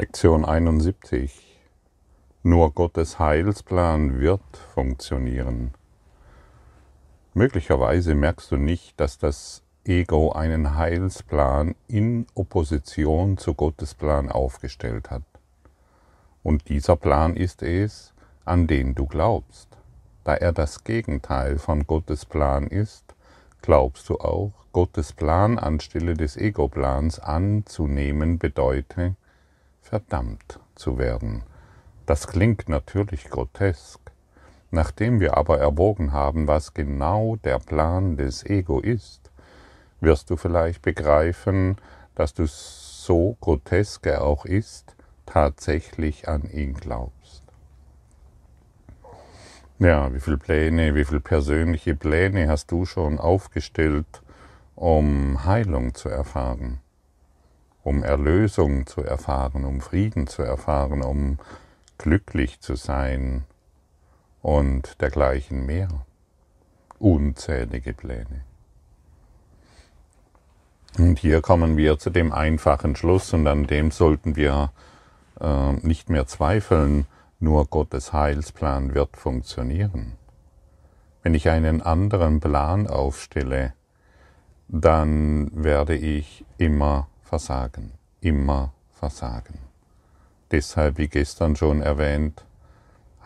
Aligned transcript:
Lektion 0.00 0.44
71. 0.44 1.58
Nur 2.44 2.70
Gottes 2.70 3.18
Heilsplan 3.18 4.20
wird 4.20 4.56
funktionieren. 4.72 5.72
Möglicherweise 7.34 8.14
merkst 8.14 8.52
du 8.52 8.58
nicht, 8.58 9.00
dass 9.00 9.18
das 9.18 9.64
Ego 9.84 10.30
einen 10.30 10.76
Heilsplan 10.76 11.74
in 11.88 12.28
Opposition 12.36 13.38
zu 13.38 13.54
Gottes 13.54 13.94
Plan 13.94 14.30
aufgestellt 14.30 15.10
hat. 15.10 15.24
Und 16.44 16.68
dieser 16.68 16.94
Plan 16.94 17.34
ist 17.34 17.64
es, 17.64 18.14
an 18.44 18.68
den 18.68 18.94
du 18.94 19.04
glaubst. 19.04 19.66
Da 20.22 20.34
er 20.34 20.52
das 20.52 20.84
Gegenteil 20.84 21.58
von 21.58 21.88
Gottes 21.88 22.24
Plan 22.24 22.68
ist, 22.68 23.16
glaubst 23.62 24.08
du 24.08 24.20
auch, 24.20 24.52
Gottes 24.70 25.12
Plan 25.12 25.58
anstelle 25.58 26.14
des 26.14 26.36
Ego-Plans 26.36 27.18
anzunehmen 27.18 28.38
bedeutet, 28.38 29.16
verdammt 29.88 30.60
zu 30.74 30.98
werden. 30.98 31.42
Das 32.06 32.26
klingt 32.26 32.68
natürlich 32.68 33.24
grotesk. 33.24 34.00
Nachdem 34.70 35.18
wir 35.18 35.36
aber 35.38 35.58
erwogen 35.58 36.12
haben, 36.12 36.46
was 36.46 36.74
genau 36.74 37.36
der 37.36 37.58
Plan 37.58 38.16
des 38.16 38.44
Ego 38.44 38.80
ist, 38.80 39.30
wirst 40.00 40.28
du 40.28 40.36
vielleicht 40.36 40.82
begreifen, 40.82 41.76
dass 42.14 42.34
du 42.34 42.44
so 42.46 43.36
grotesk 43.40 44.06
er 44.06 44.22
auch 44.22 44.44
ist, 44.44 44.94
tatsächlich 45.24 46.28
an 46.28 46.50
ihn 46.50 46.74
glaubst. 46.74 47.42
Ja, 49.78 50.12
wie 50.12 50.20
viele 50.20 50.38
Pläne, 50.38 50.94
wie 50.94 51.04
viele 51.04 51.20
persönliche 51.20 51.94
Pläne 51.94 52.48
hast 52.48 52.70
du 52.70 52.84
schon 52.84 53.18
aufgestellt, 53.18 54.22
um 54.74 55.44
Heilung 55.44 55.94
zu 55.94 56.08
erfahren? 56.08 56.80
Um 57.88 58.04
Erlösung 58.04 58.86
zu 58.86 59.02
erfahren, 59.02 59.64
um 59.64 59.80
Frieden 59.80 60.26
zu 60.26 60.42
erfahren, 60.42 61.00
um 61.02 61.38
glücklich 61.96 62.60
zu 62.60 62.76
sein 62.76 63.44
und 64.42 65.00
dergleichen 65.00 65.64
mehr. 65.64 65.88
Unzählige 66.98 67.94
Pläne. 67.94 68.42
Und 70.98 71.18
hier 71.18 71.40
kommen 71.40 71.78
wir 71.78 71.98
zu 71.98 72.10
dem 72.10 72.30
einfachen 72.30 72.94
Schluss 72.94 73.32
und 73.32 73.46
an 73.46 73.66
dem 73.66 73.90
sollten 73.90 74.36
wir 74.36 74.70
äh, 75.40 75.72
nicht 75.72 76.10
mehr 76.10 76.26
zweifeln, 76.26 77.06
nur 77.40 77.66
Gottes 77.66 78.12
Heilsplan 78.12 78.94
wird 78.94 79.16
funktionieren. 79.16 80.12
Wenn 81.22 81.32
ich 81.32 81.48
einen 81.48 81.80
anderen 81.80 82.40
Plan 82.40 82.86
aufstelle, 82.86 83.72
dann 84.68 85.50
werde 85.54 85.94
ich 85.96 86.44
immer 86.58 87.07
versagen, 87.28 87.92
immer 88.22 88.72
versagen. 88.90 89.58
Deshalb, 90.50 90.96
wie 90.96 91.08
gestern 91.08 91.56
schon 91.56 91.82
erwähnt, 91.82 92.46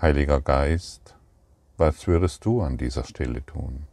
Heiliger 0.00 0.40
Geist, 0.40 1.14
was 1.76 2.08
würdest 2.08 2.44
du 2.44 2.62
an 2.62 2.76
dieser 2.76 3.04
Stelle 3.04 3.46
tun? 3.46 3.86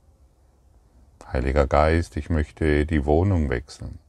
Heiliger 1.31 1.67
Geist, 1.67 2.17
ich 2.17 2.31
möchte 2.31 2.87
die 2.87 3.05
Wohnung 3.05 3.52
wechseln. 3.52 3.99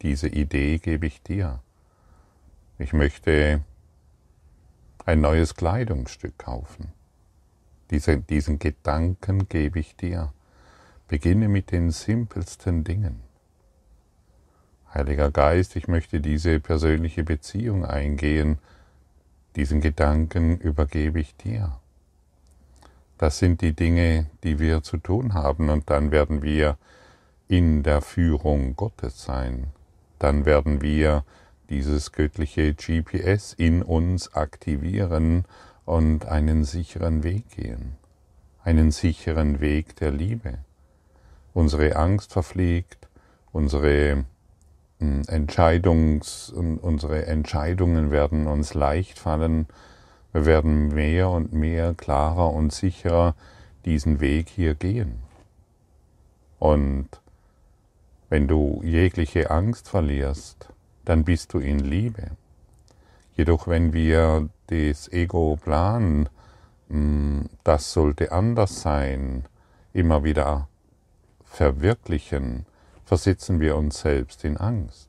Diese 0.00 0.28
Idee 0.28 0.78
gebe 0.78 1.06
ich 1.06 1.24
dir. 1.24 1.58
Ich 2.78 2.92
möchte 2.92 3.62
ein 5.04 5.20
neues 5.20 5.56
Kleidungsstück 5.56 6.38
kaufen. 6.38 6.92
Diese, 7.90 8.18
diesen 8.18 8.60
Gedanken 8.60 9.48
gebe 9.48 9.80
ich 9.80 9.96
dir. 9.96 10.32
Beginne 11.08 11.48
mit 11.48 11.72
den 11.72 11.90
simpelsten 11.90 12.84
Dingen. 12.84 13.27
Heiliger 14.94 15.30
Geist, 15.30 15.76
ich 15.76 15.86
möchte 15.86 16.20
diese 16.20 16.60
persönliche 16.60 17.22
Beziehung 17.22 17.84
eingehen, 17.84 18.58
diesen 19.56 19.80
Gedanken 19.80 20.58
übergebe 20.58 21.20
ich 21.20 21.36
dir. 21.36 21.78
Das 23.18 23.38
sind 23.38 23.60
die 23.60 23.74
Dinge, 23.74 24.26
die 24.44 24.58
wir 24.58 24.82
zu 24.82 24.96
tun 24.96 25.34
haben 25.34 25.68
und 25.68 25.90
dann 25.90 26.12
werden 26.12 26.42
wir 26.42 26.78
in 27.48 27.82
der 27.82 28.00
Führung 28.00 28.76
Gottes 28.76 29.24
sein. 29.24 29.68
Dann 30.18 30.46
werden 30.46 30.80
wir 30.80 31.24
dieses 31.68 32.12
göttliche 32.12 32.74
GPS 32.74 33.52
in 33.52 33.82
uns 33.82 34.34
aktivieren 34.34 35.44
und 35.84 36.26
einen 36.26 36.64
sicheren 36.64 37.24
Weg 37.24 37.50
gehen. 37.50 37.96
Einen 38.62 38.90
sicheren 38.90 39.60
Weg 39.60 39.96
der 39.96 40.12
Liebe. 40.12 40.58
Unsere 41.52 41.96
Angst 41.96 42.32
verfliegt, 42.32 43.08
unsere 43.52 44.24
Entscheidungs, 45.00 46.50
unsere 46.50 47.26
Entscheidungen 47.26 48.10
werden 48.10 48.46
uns 48.46 48.74
leicht 48.74 49.18
fallen. 49.18 49.66
Wir 50.32 50.44
werden 50.44 50.88
mehr 50.88 51.30
und 51.30 51.52
mehr 51.52 51.94
klarer 51.94 52.52
und 52.52 52.72
sicherer 52.72 53.34
diesen 53.84 54.20
Weg 54.20 54.48
hier 54.48 54.74
gehen. 54.74 55.20
Und 56.58 57.08
wenn 58.28 58.48
du 58.48 58.80
jegliche 58.84 59.50
Angst 59.50 59.88
verlierst, 59.88 60.68
dann 61.04 61.24
bist 61.24 61.54
du 61.54 61.60
in 61.60 61.78
Liebe. 61.78 62.32
Jedoch 63.36 63.68
wenn 63.68 63.92
wir 63.92 64.48
das 64.66 65.10
Ego 65.12 65.56
planen, 65.62 66.28
das 67.62 67.92
sollte 67.92 68.32
anders 68.32 68.82
sein, 68.82 69.44
immer 69.92 70.24
wieder 70.24 70.68
verwirklichen, 71.44 72.66
versetzen 73.08 73.58
wir 73.58 73.74
uns 73.74 74.00
selbst 74.00 74.44
in 74.44 74.58
Angst. 74.58 75.08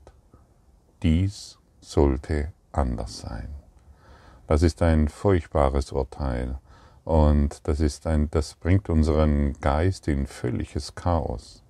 Dies 1.04 1.58
sollte 1.82 2.54
anders 2.72 3.20
sein. 3.20 3.50
Das 4.48 4.64
ist 4.64 4.82
ein 4.82 5.10
furchtbares 5.10 5.92
Urteil 5.92 6.60
und 7.04 7.68
das, 7.68 7.82
ist 7.82 8.08
ein, 8.08 8.32
das 8.32 8.56
bringt 8.56 8.90
unseren 8.90 9.52
Geist 9.60 10.08
in 10.08 10.28
völliges 10.28 10.96
Chaos. 10.96 11.62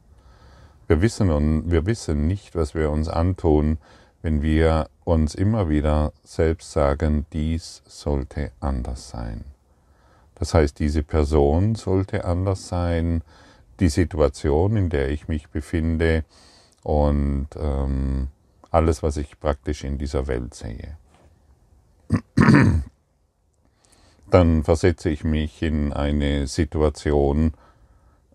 Wir 0.87 1.01
wissen, 1.01 1.71
wir 1.71 1.87
wissen 1.87 2.27
nicht, 2.27 2.55
was 2.55 2.75
wir 2.75 2.91
uns 2.91 3.09
antun, 3.09 3.79
wenn 4.21 4.43
wir 4.43 4.87
uns 5.05 5.33
immer 5.33 5.67
wieder 5.67 6.13
selbst 6.23 6.71
sagen, 6.71 7.25
dies 7.33 7.81
sollte 7.87 8.51
anders 8.59 9.09
sein. 9.09 9.45
Das 10.35 10.53
heißt, 10.53 10.77
diese 10.77 11.01
Person 11.01 11.73
sollte 11.73 12.23
anders 12.23 12.67
sein, 12.67 13.23
die 13.79 13.89
Situation, 13.89 14.75
in 14.77 14.89
der 14.89 15.09
ich 15.09 15.27
mich 15.27 15.49
befinde 15.49 16.23
und 16.83 17.47
ähm, 17.57 18.27
alles, 18.71 19.03
was 19.03 19.17
ich 19.17 19.39
praktisch 19.39 19.83
in 19.83 19.97
dieser 19.97 20.27
Welt 20.27 20.53
sehe. 20.53 20.97
Dann 24.29 24.63
versetze 24.63 25.09
ich 25.09 25.23
mich 25.23 25.61
in 25.61 25.91
eine 25.91 26.45
Situation, 26.47 27.53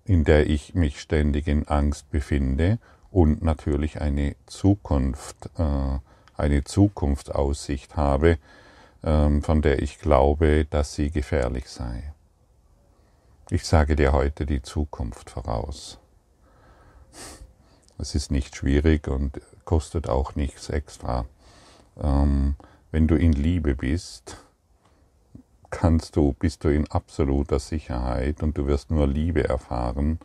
in 0.04 0.24
der 0.24 0.48
ich 0.48 0.74
mich 0.74 1.00
ständig 1.00 1.46
in 1.46 1.68
Angst 1.68 2.10
befinde 2.10 2.78
und 3.10 3.42
natürlich 3.42 4.00
eine 4.00 4.34
Zukunft, 4.46 5.50
äh, 5.56 5.98
eine 6.36 6.64
Zukunftsaussicht 6.64 7.96
habe, 7.96 8.38
äh, 9.02 9.40
von 9.40 9.62
der 9.62 9.82
ich 9.82 10.00
glaube, 10.00 10.66
dass 10.68 10.94
sie 10.94 11.10
gefährlich 11.10 11.68
sei. 11.68 12.13
Ich 13.54 13.66
sage 13.66 13.94
dir 13.94 14.12
heute 14.12 14.46
die 14.46 14.62
Zukunft 14.62 15.30
voraus. 15.30 16.00
Es 17.98 18.16
ist 18.16 18.32
nicht 18.32 18.56
schwierig 18.56 19.06
und 19.06 19.40
kostet 19.64 20.08
auch 20.08 20.34
nichts 20.34 20.70
extra. 20.70 21.24
Ähm, 22.02 22.56
wenn 22.90 23.06
du 23.06 23.14
in 23.14 23.32
Liebe 23.32 23.76
bist, 23.76 24.38
kannst 25.70 26.16
du, 26.16 26.32
bist 26.32 26.64
du 26.64 26.68
in 26.74 26.90
absoluter 26.90 27.60
Sicherheit 27.60 28.42
und 28.42 28.58
du 28.58 28.66
wirst 28.66 28.90
nur 28.90 29.06
Liebe 29.06 29.48
erfahren. 29.48 30.18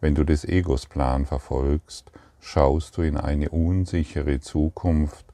Wenn 0.00 0.14
du 0.14 0.24
des 0.24 0.46
Egos 0.46 0.86
Plan 0.86 1.26
verfolgst, 1.26 2.10
schaust 2.40 2.96
du 2.96 3.02
in 3.02 3.18
eine 3.18 3.50
unsichere 3.50 4.40
Zukunft 4.40 5.26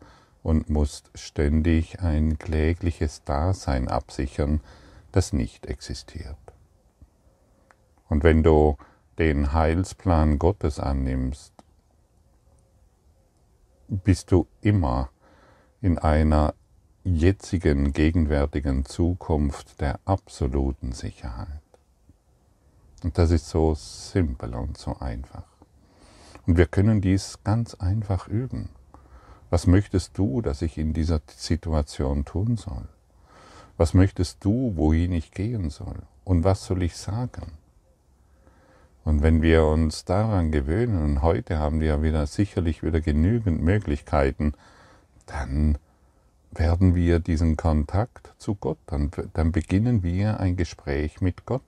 und 0.43 0.71
musst 0.71 1.09
ständig 1.15 2.01
ein 2.01 2.37
klägliches 2.41 3.23
Dasein 3.23 3.87
absichern, 3.87 4.61
das 5.13 5.33
nicht 5.33 5.67
existiert. 5.67 6.48
Und 8.09 8.25
wenn 8.25 8.43
du 8.43 8.77
den 9.19 9.53
Heilsplan 9.53 10.39
Gottes 10.39 10.79
annimmst, 10.79 11.53
bist 13.89 14.31
du 14.33 14.47
immer 14.61 15.11
in 15.81 15.99
einer 15.99 16.55
jetzigen, 17.05 17.93
gegenwärtigen 17.93 18.85
Zukunft 18.85 19.81
der 19.81 19.99
absoluten 20.05 20.93
Sicherheit. 20.93 21.63
Und 23.03 23.17
das 23.17 23.31
ist 23.31 23.49
so 23.49 23.75
simpel 23.75 24.55
und 24.55 24.77
so 24.77 24.99
einfach. 24.99 25.45
Und 26.47 26.57
wir 26.57 26.67
können 26.67 27.01
dies 27.01 27.39
ganz 27.45 27.75
einfach 27.75 28.29
üben. 28.29 28.71
Was 29.51 29.67
möchtest 29.67 30.19
du, 30.19 30.43
dass 30.43 30.63
ich 30.63 30.77
in 30.77 30.93
dieser 30.93 31.21
Situation 31.27 32.25
tun 32.25 32.57
soll? 32.57 32.89
Was 33.77 33.95
möchtest 33.95 34.45
du, 34.45 34.77
wohin 34.77 35.13
ich 35.13 35.31
gehen 35.31 35.71
soll? 35.71 36.03
Und 36.25 36.45
was 36.45 36.65
soll 36.65 36.83
ich 36.83 36.97
sagen? 36.97 37.58
Und 39.05 39.23
wenn 39.23 39.43
wir 39.43 39.65
uns 39.65 40.05
daran 40.05 40.51
gewöhnen, 40.51 41.03
und 41.03 41.23
heute 41.23 41.59
haben 41.59 41.81
wir 41.81 42.03
wieder 42.03 42.27
sicherlich 42.27 42.83
wieder 42.83 43.01
genügend 43.01 43.63
Möglichkeiten, 43.63 44.53
dann 45.27 45.79
werden 46.51 46.95
wir 46.95 47.19
diesen 47.19 47.57
Kontakt 47.57 48.33
zu 48.39 48.55
Gott, 48.55 48.79
dann, 48.87 49.11
dann 49.35 49.53
beginnen 49.53 50.03
wir 50.03 50.41
ein 50.41 50.57
Gespräch 50.57 51.21
mit 51.21 51.47
Gott, 51.47 51.63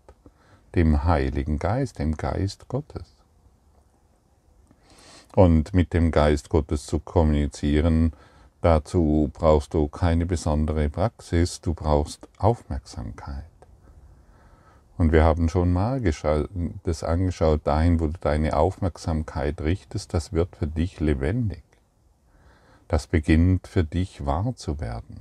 dem 0.75 1.05
Heiligen 1.05 1.59
Geist, 1.59 1.99
dem 1.99 2.17
Geist 2.17 2.69
Gottes. 2.69 3.15
Und 5.35 5.75
mit 5.75 5.93
dem 5.93 6.11
Geist 6.11 6.49
Gottes 6.49 6.87
zu 6.87 6.99
kommunizieren, 6.99 8.12
dazu 8.62 9.31
brauchst 9.33 9.75
du 9.75 9.87
keine 9.88 10.26
besondere 10.26 10.88
Praxis, 10.88 11.61
du 11.61 11.75
brauchst 11.75 12.29
Aufmerksamkeit. 12.38 13.50
Und 15.00 15.12
wir 15.12 15.25
haben 15.25 15.49
schon 15.49 15.73
mal 15.73 16.02
das 16.82 17.05
angeschaut, 17.05 17.62
dahin, 17.64 18.00
wo 18.00 18.08
du 18.08 18.19
deine 18.20 18.55
Aufmerksamkeit 18.55 19.62
richtest, 19.62 20.12
das 20.12 20.35
wird 20.35 20.55
für 20.56 20.67
dich 20.67 21.00
lebendig. 21.00 21.62
Das 22.87 23.06
beginnt 23.06 23.67
für 23.67 23.82
dich 23.82 24.26
wahr 24.26 24.52
zu 24.56 24.79
werden. 24.79 25.20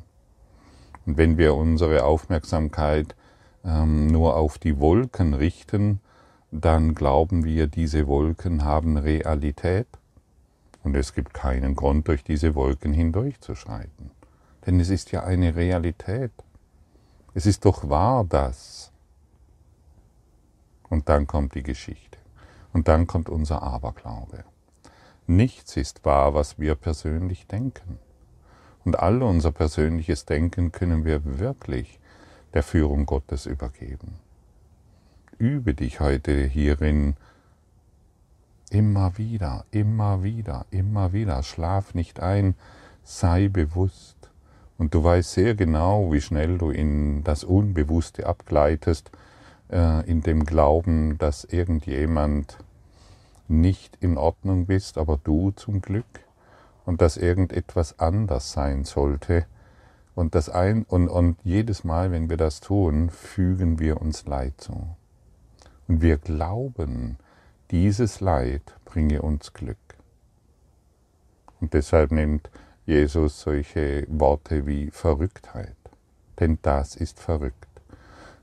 Und 1.05 1.15
wenn 1.15 1.37
wir 1.37 1.55
unsere 1.55 2.03
Aufmerksamkeit 2.03 3.15
ähm, 3.63 4.07
nur 4.07 4.35
auf 4.35 4.57
die 4.57 4.81
Wolken 4.81 5.33
richten, 5.33 6.01
dann 6.51 6.93
glauben 6.93 7.45
wir, 7.45 7.67
diese 7.67 8.05
Wolken 8.05 8.65
haben 8.65 8.97
Realität 8.97 9.87
und 10.83 10.93
es 10.93 11.13
gibt 11.13 11.33
keinen 11.33 11.75
Grund, 11.75 12.09
durch 12.09 12.25
diese 12.25 12.53
Wolken 12.53 12.91
hindurchzuschreiten. 12.91 14.11
Denn 14.65 14.81
es 14.81 14.89
ist 14.89 15.13
ja 15.13 15.23
eine 15.23 15.55
Realität. 15.55 16.33
Es 17.33 17.45
ist 17.45 17.63
doch 17.63 17.87
wahr, 17.87 18.25
dass 18.25 18.88
und 20.89 21.09
dann 21.09 21.27
kommt 21.27 21.56
die 21.56 21.63
Geschichte. 21.63 22.18
Und 22.74 22.88
dann 22.88 23.07
kommt 23.07 23.30
unser 23.30 23.63
Aberglaube. 23.63 24.44
Nichts 25.27 25.77
ist 25.77 26.06
wahr, 26.06 26.33
was 26.33 26.59
wir 26.59 26.75
persönlich 26.75 27.47
denken. 27.47 28.00
Und 28.83 29.00
all 29.00 29.21
unser 29.21 29.51
persönliches 29.51 30.25
Denken 30.25 30.71
können 30.71 31.06
wir 31.06 31.39
wirklich 31.39 32.00
der 32.53 32.63
Führung 32.63 33.06
Gottes 33.06 33.45
übergeben. 33.45 34.15
Übe 35.38 35.74
dich 35.74 36.00
heute 36.00 36.44
hierin 36.44 37.15
immer 38.69 39.18
wieder, 39.18 39.65
immer 39.71 40.24
wieder, 40.24 40.65
immer 40.71 41.13
wieder. 41.13 41.44
Schlaf 41.44 41.94
nicht 41.94 42.19
ein, 42.19 42.56
sei 43.03 43.47
bewusst. 43.47 44.31
Und 44.77 44.94
du 44.94 45.03
weißt 45.03 45.31
sehr 45.31 45.56
genau, 45.56 46.12
wie 46.12 46.21
schnell 46.21 46.57
du 46.57 46.69
in 46.69 47.24
das 47.24 47.44
Unbewusste 47.44 48.25
abgleitest 48.25 49.12
in 49.69 50.21
dem 50.21 50.45
Glauben, 50.45 51.18
dass 51.19 51.44
irgendjemand 51.44 52.57
nicht 53.48 53.98
in 54.00 54.18
Ordnung 54.18 54.66
bist, 54.66 54.98
aber 54.98 55.19
du 55.24 55.51
zum 55.51 55.81
Glück 55.81 56.06
und 56.86 57.01
dass 57.01 57.18
irgendetwas 57.18 58.00
anders 58.00 58.51
sein 58.51 58.83
sollte. 58.83 59.45
Und, 60.16 60.36
das 60.36 60.50
ein, 60.50 60.83
und, 60.83 61.07
und 61.07 61.38
jedes 61.44 61.83
Mal, 61.83 62.12
wenn 62.12 62.30
wir 62.30 62.38
das 62.38 62.62
tun, 62.62 63.10
fügen 63.10 63.80
wir 63.80 64.01
uns 64.01 64.25
Leid 64.25 64.54
zu. 64.57 64.95
Und 65.88 66.01
wir 66.01 66.18
glauben, 66.18 67.18
dieses 67.72 68.19
Leid 68.19 68.62
bringe 68.86 69.22
uns 69.22 69.54
Glück. 69.54 69.77
Und 71.62 71.74
deshalb 71.74 72.12
nennt 72.12 72.50
Jesus 72.86 73.42
solche 73.42 74.06
Worte 74.10 74.65
wie 74.65 74.89
Verrücktheit. 74.92 75.75
Denn 76.39 76.57
das 76.62 76.95
ist 76.95 77.19
verrückt. 77.19 77.69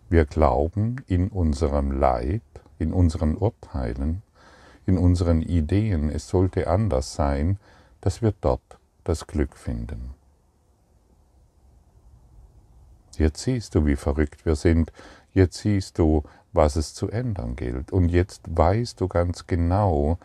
Wir 0.09 0.25
glauben 0.25 0.97
in 1.09 1.29
unserem 1.29 1.91
Leid, 1.91 2.43
in 2.79 2.93
unseren 2.93 3.37
Urteilen, 3.37 4.23
in 4.87 4.99
unseren 4.99 5.43
Ideen, 5.43 6.11
es 6.11 6.29
sollte 6.29 6.69
anders 6.69 7.15
sein, 7.15 7.59
dass 8.01 8.23
wir 8.23 8.33
dort 8.41 8.79
das 9.03 9.27
Glück 9.27 9.57
finden. 9.57 10.15
Jetzt 13.17 13.43
siehst 13.43 13.75
du, 13.75 13.87
wie 13.87 13.97
verrückt 13.97 14.47
wir 14.47 14.55
sind, 14.55 14.93
jetzt 15.33 15.59
siehst 15.59 15.99
du, 15.99 16.23
was 16.53 16.77
es 16.77 16.95
zu 16.95 17.11
ändern 17.11 17.57
gilt, 17.57 17.91
und 17.91 18.11
jetzt 18.11 18.43
weißt 18.49 19.01
du 19.01 19.09
ganz 19.09 19.47
genau, 19.47 20.19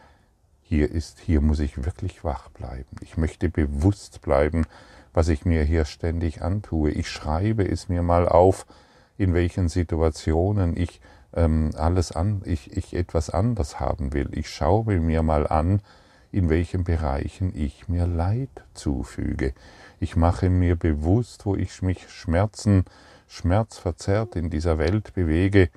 hier 0.62 0.92
ist, 0.92 1.20
hier 1.20 1.42
muss 1.42 1.60
ich 1.60 1.84
wirklich 1.84 2.24
wach 2.24 2.50
bleiben. 2.50 2.96
Ich 3.02 3.18
möchte 3.18 3.50
bewusst 3.50 4.22
bleiben, 4.22 4.66
was 5.12 5.28
ich 5.28 5.44
mir 5.44 5.64
hier 5.64 5.84
ständig 5.84 6.42
antue. 6.42 6.92
Ich 6.92 7.10
schreibe 7.10 7.68
es 7.68 7.90
mir 7.90 8.04
mal 8.04 8.28
auf, 8.28 8.66
in 9.18 9.34
welchen 9.34 9.70
Situationen 9.70 10.76
ich 10.76 11.02
ähm, 11.34 11.72
alles 11.76 12.12
an, 12.12 12.42
ich, 12.46 12.76
ich 12.76 12.94
etwas 12.94 13.30
anders 13.30 13.80
haben 13.80 14.14
will. 14.14 14.30
Ich 14.34 14.50
schaue 14.50 15.00
mir 15.00 15.24
mal 15.24 15.48
an, 15.48 15.82
in 16.32 16.50
welchen 16.50 16.84
Bereichen 16.84 17.54
ich 17.56 17.88
mir 17.88 18.08
Leid 18.08 18.50
zufüge. 18.74 19.54
Ich 20.00 20.16
mache 20.16 20.50
mir 20.50 20.76
bewusst, 20.76 21.46
wo 21.46 21.56
ich 21.56 21.82
mich 21.82 22.10
Schmerzen, 22.10 22.86
schmerzverzerrt 23.28 24.36
in 24.36 24.50
dieser 24.50 24.78
Welt 24.78 25.14
bewege. 25.14 25.70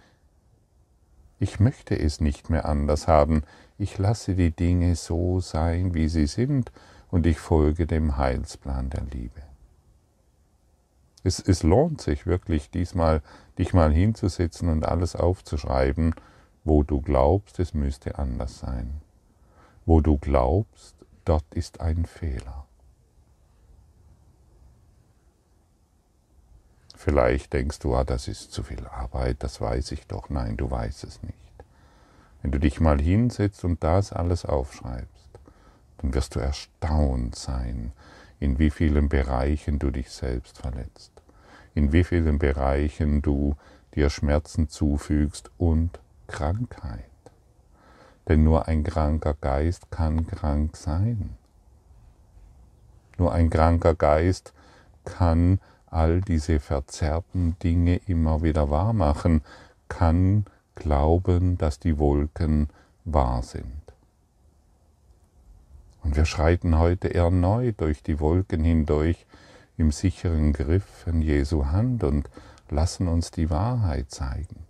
Ich 1.39 1.61
möchte 1.61 1.99
es 1.99 2.21
nicht 2.21 2.51
mehr 2.51 2.67
anders 2.67 3.09
haben. 3.09 3.43
Ich 3.79 3.99
lasse 3.99 4.35
die 4.35 4.53
Dinge 4.53 4.95
so 4.97 5.41
sein, 5.41 5.95
wie 5.95 6.09
sie 6.09 6.27
sind, 6.27 6.73
und 7.11 7.27
ich 7.27 7.39
folge 7.39 7.87
dem 7.87 8.17
Heilsplan 8.17 8.91
der 8.91 9.03
Liebe. 9.05 9.43
Es, 11.25 11.41
es 11.41 11.63
lohnt 11.63 12.03
sich 12.03 12.27
wirklich 12.27 12.71
diesmal, 12.71 13.23
dich 13.59 13.73
mal 13.73 13.93
hinzusetzen 13.93 14.69
und 14.69 14.87
alles 14.87 15.17
aufzuschreiben, 15.17 16.15
wo 16.65 16.83
du 16.83 17.01
glaubst, 17.01 17.59
es 17.59 17.73
müsste 17.73 18.19
anders 18.19 18.59
sein. 18.59 19.01
Wo 19.87 20.01
du 20.01 20.19
glaubst, 20.19 20.95
dort 21.25 21.45
ist 21.55 21.81
ein 21.81 22.05
Fehler. 22.05 22.67
Vielleicht 26.95 27.53
denkst 27.53 27.81
du, 27.81 27.95
ah, 27.95 28.05
das 28.05 28.29
ist 28.29 28.53
zu 28.53 28.63
viel 28.63 28.87
Arbeit, 28.87 29.43
das 29.43 29.61
weiß 29.61 29.93
ich 29.93 30.07
doch. 30.07 30.31
Nein, 30.31 30.57
du 30.57 30.71
weißt 30.71 31.05
es 31.05 31.23
nicht. 31.23 31.35
Wenn 32.41 32.51
du 32.51 32.59
dich 32.59 32.81
mal 32.81 33.01
hinsetzt 33.01 33.65
und 33.65 33.83
das 33.83 34.13
alles 34.13 34.45
aufschreibst, 34.45 35.29
dann 35.99 36.15
wirst 36.15 36.35
du 36.35 36.41
erstaunt 36.41 37.35
sein, 37.35 37.93
in 38.45 38.59
wie 38.59 38.71
vielen 38.71 39.09
Bereichen 39.09 39.79
du 39.79 39.91
dich 39.91 40.11
selbst 40.11 40.59
verletzt 40.59 41.15
in 41.75 41.93
wie 41.93 42.05
vielen 42.05 42.39
Bereichen 42.39 43.21
du 43.21 43.57
dir 43.95 44.09
Schmerzen 44.09 44.69
zufügst 44.69 45.51
und 45.59 46.01
Krankheit. 46.27 47.05
Denn 48.29 48.45
nur 48.45 48.69
ein 48.69 48.85
kranker 48.85 49.35
Geist 49.35 49.91
kann 49.91 50.27
krank 50.27 50.77
sein. 50.77 51.37
Nur 53.19 53.33
ein 53.33 53.51
kranker 53.51 53.95
Geist 53.95 54.55
kann 55.05 55.61
all 55.87 56.21
diese 56.21 56.59
verzerrten 56.59 57.57
Dinge 57.59 57.97
immer 58.07 58.43
wieder 58.43 58.71
wahr 58.71 58.93
machen, 58.93 59.43
kann 59.89 60.47
glauben, 60.75 61.59
dass 61.59 61.79
die 61.79 61.99
Wolken 61.99 62.69
wahr 63.05 63.43
sind. 63.43 63.84
Und 66.05 66.17
wir 66.17 66.27
schreiten 66.27 66.79
heute 66.79 67.13
erneut 67.15 67.81
durch 67.81 68.03
die 68.03 68.21
Wolken 68.21 68.63
hindurch, 68.63 69.27
im 69.77 69.91
sicheren 69.91 70.53
Griff 70.53 70.85
von 70.85 71.21
Jesu 71.21 71.67
Hand 71.67 72.05
und 72.05 72.31
lassen 72.71 73.09
uns 73.09 73.31
die 73.31 73.51
Wahrheit 73.51 74.11
zeigen. 74.11 74.67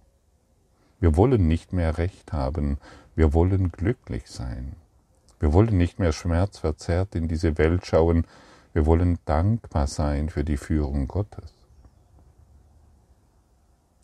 Wir 1.01 1.17
wollen 1.17 1.47
nicht 1.47 1.73
mehr 1.73 1.99
Recht 1.99 2.33
haben, 2.33 2.79
wir 3.15 3.35
wollen 3.35 3.71
glücklich 3.71 4.29
sein. 4.29 4.77
Wir 5.41 5.53
wollen 5.53 5.77
nicht 5.77 5.99
mehr 5.99 6.13
schmerzverzerrt 6.13 7.15
in 7.15 7.29
diese 7.29 7.59
Welt 7.59 7.85
schauen, 7.85 8.27
wir 8.73 8.87
wollen 8.87 9.19
dankbar 9.27 9.87
sein 9.87 10.31
für 10.31 10.45
die 10.45 10.57
Führung 10.57 11.07
Gottes. 11.07 11.53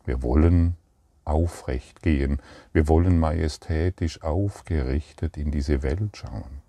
Wir 0.05 0.23
wollen 0.23 0.77
aufrecht 1.25 2.03
gehen, 2.03 2.41
wir 2.73 2.89
wollen 2.89 3.19
majestätisch 3.19 4.23
aufgerichtet 4.23 5.37
in 5.37 5.51
diese 5.51 5.83
Welt 5.83 6.17
schauen. 6.17 6.63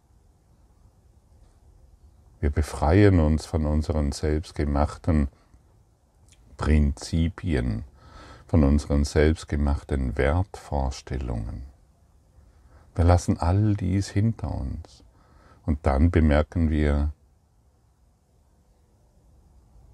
Wir 2.42 2.50
befreien 2.50 3.20
uns 3.20 3.46
von 3.46 3.68
unseren 3.68 4.12
selbstgemachten 4.12 5.28
Prinzipien, 6.58 7.84
von 8.48 8.64
unseren 8.64 9.06
selbstgemachten 9.06 10.18
Wertvorstellungen. 10.18 11.62
Wir 12.96 13.06
lassen 13.06 13.38
all 13.38 13.76
dies 13.76 14.10
hinter 14.10 14.50
uns 14.50 15.04
und 15.68 15.86
dann 15.86 16.10
bemerken 16.10 16.72
wir, 16.72 17.14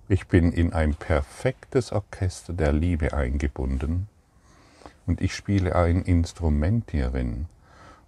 ich 0.07 0.27
bin 0.27 0.53
in 0.53 0.71
ein 0.71 0.95
perfektes 0.95 1.91
Orchester 1.91 2.53
der 2.53 2.71
Liebe 2.71 3.11
eingebunden 3.11 4.07
und 5.05 5.19
ich 5.19 5.35
spiele 5.35 5.75
ein 5.75 6.01
Instrument 6.01 6.91
hierin, 6.91 7.47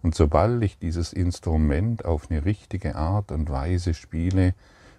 und 0.01 0.15
sobald 0.15 0.63
ich 0.63 0.77
dieses 0.77 1.11
Instrument 1.11 2.05
auf 2.05 2.29
eine 2.29 2.45
richtige 2.45 2.95
Art 2.95 3.31
und 3.31 3.49
Weise 3.49 3.93
spiele, 3.93 4.53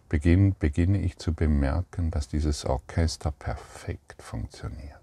beginne, 0.08 0.54
beginne 0.58 1.00
ich 1.00 1.16
zu 1.16 1.32
bemerken, 1.32 2.10
dass 2.10 2.28
dieses 2.28 2.66
Orchester 2.66 3.30
perfekt 3.30 4.22
funktioniert. 4.22 5.00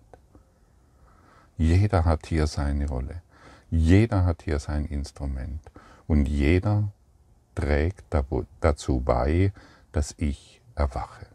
Jeder 1.58 2.06
hat 2.06 2.28
hier 2.28 2.46
seine 2.46 2.88
Rolle, 2.88 3.24
jeder 3.72 4.26
hat 4.26 4.44
hier 4.44 4.60
sein 4.60 4.86
Instrument 4.86 5.62
und 6.06 6.28
jeder 6.28 6.92
trägt 7.56 8.06
dazu 8.62 9.00
bei, 9.00 9.52
dass 9.92 10.14
ich 10.18 10.62
erwache. 10.76 11.26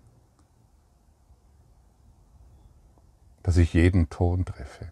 Dass 3.43 3.57
ich 3.57 3.75
jeden 3.75 4.09
Ton 4.09 4.45
treffe 4.45 4.89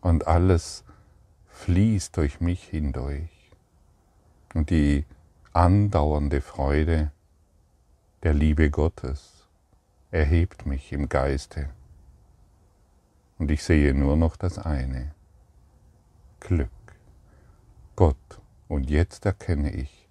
und 0.00 0.26
alles 0.26 0.82
fließt 1.56 2.16
durch 2.16 2.40
mich 2.40 2.62
hindurch. 2.64 3.50
Und 4.54 4.70
die 4.70 5.04
andauernde 5.52 6.40
Freude 6.40 7.10
der 8.22 8.34
Liebe 8.34 8.70
Gottes 8.70 9.48
erhebt 10.10 10.66
mich 10.66 10.92
im 10.92 11.08
Geiste. 11.08 11.68
Und 13.38 13.50
ich 13.50 13.62
sehe 13.62 13.94
nur 13.94 14.16
noch 14.16 14.36
das 14.36 14.58
eine, 14.58 15.14
Glück. 16.40 16.70
Gott. 17.96 18.16
Und 18.68 18.90
jetzt 18.90 19.26
erkenne 19.26 19.70
ich, 19.70 20.08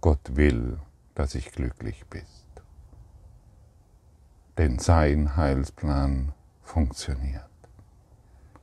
Gott 0.00 0.36
will, 0.36 0.78
dass 1.14 1.34
ich 1.34 1.52
glücklich 1.52 2.04
bin 2.06 2.24
denn 4.58 4.78
sein 4.80 5.36
Heilsplan 5.36 6.32
funktioniert. 6.62 7.44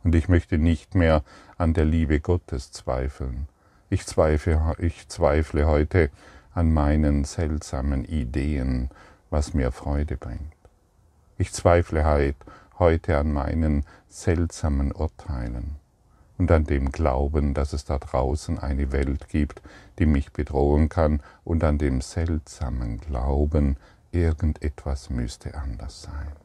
Und 0.06 0.14
ich 0.14 0.30
möchte 0.30 0.60
nicht 0.60 0.94
mehr 0.94 1.24
an 1.58 1.74
der 1.74 1.84
Liebe 1.84 2.20
Gottes 2.20 2.72
zweifeln. 2.72 3.48
Ich 3.90 4.06
zweifle, 4.06 4.76
ich 4.78 5.08
zweifle 5.08 5.66
heute 5.66 6.12
an 6.54 6.72
meinen 6.72 7.24
seltsamen 7.24 8.06
Ideen, 8.06 8.92
was 9.32 9.56
mir 9.56 9.72
Freude 9.72 10.16
bringt. 10.16 10.54
Ich 11.40 11.52
zweifle 11.52 12.36
heute 12.78 13.18
an 13.18 13.34
meinen 13.34 13.84
seltsamen 14.08 14.92
Urteilen 14.92 15.78
und 16.38 16.52
an 16.52 16.66
dem 16.66 16.92
Glauben, 16.92 17.56
dass 17.56 17.74
es 17.74 17.84
da 17.84 17.98
draußen 17.98 18.60
eine 18.60 18.92
Welt 18.92 19.28
gibt, 19.30 19.64
die 19.98 20.06
mich 20.06 20.32
bedrohen 20.32 20.88
kann, 20.88 21.20
und 21.44 21.64
an 21.64 21.80
dem 21.80 22.02
seltsamen 22.02 23.00
Glauben, 23.00 23.78
irgendetwas 24.12 25.10
müsste 25.10 25.56
anders 25.56 26.04
sein. 26.04 26.45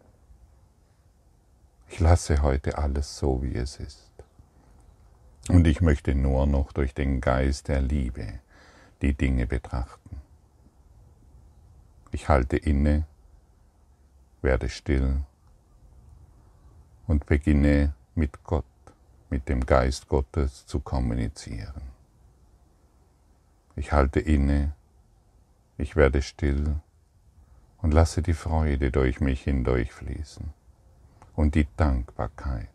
Ich 1.93 1.99
lasse 1.99 2.41
heute 2.41 2.79
alles 2.79 3.19
so, 3.19 3.43
wie 3.43 3.57
es 3.57 3.77
ist. 3.77 4.13
Und 5.49 5.67
ich 5.67 5.81
möchte 5.81 6.15
nur 6.15 6.47
noch 6.47 6.73
durch 6.73 6.95
den 6.95 7.21
Geist 7.21 7.67
der 7.67 7.81
Liebe 7.81 8.39
die 9.03 9.13
Dinge 9.13 9.49
betrachten. 9.49 10.21
Ich 12.13 12.29
halte 12.29 12.57
inne, 12.57 13.07
werde 14.41 14.69
still 14.69 15.23
und 17.09 17.27
beginne 17.27 17.93
mit 18.15 18.45
Gott, 18.45 18.65
mit 19.29 19.49
dem 19.49 19.67
Geist 19.67 20.07
Gottes 20.09 20.67
zu 20.67 20.79
kommunizieren. 20.79 21.83
Ich 23.75 23.91
halte 23.91 24.21
inne, 24.21 24.75
ich 25.77 25.97
werde 25.97 26.23
still 26.23 26.77
und 27.83 27.93
lasse 27.93 28.23
die 28.23 28.35
Freude 28.35 28.93
durch 28.93 29.21
mich 29.21 29.43
hindurchfließen 29.43 30.60
und 31.41 31.55
die 31.55 31.67
Dankbarkeit 31.75 32.69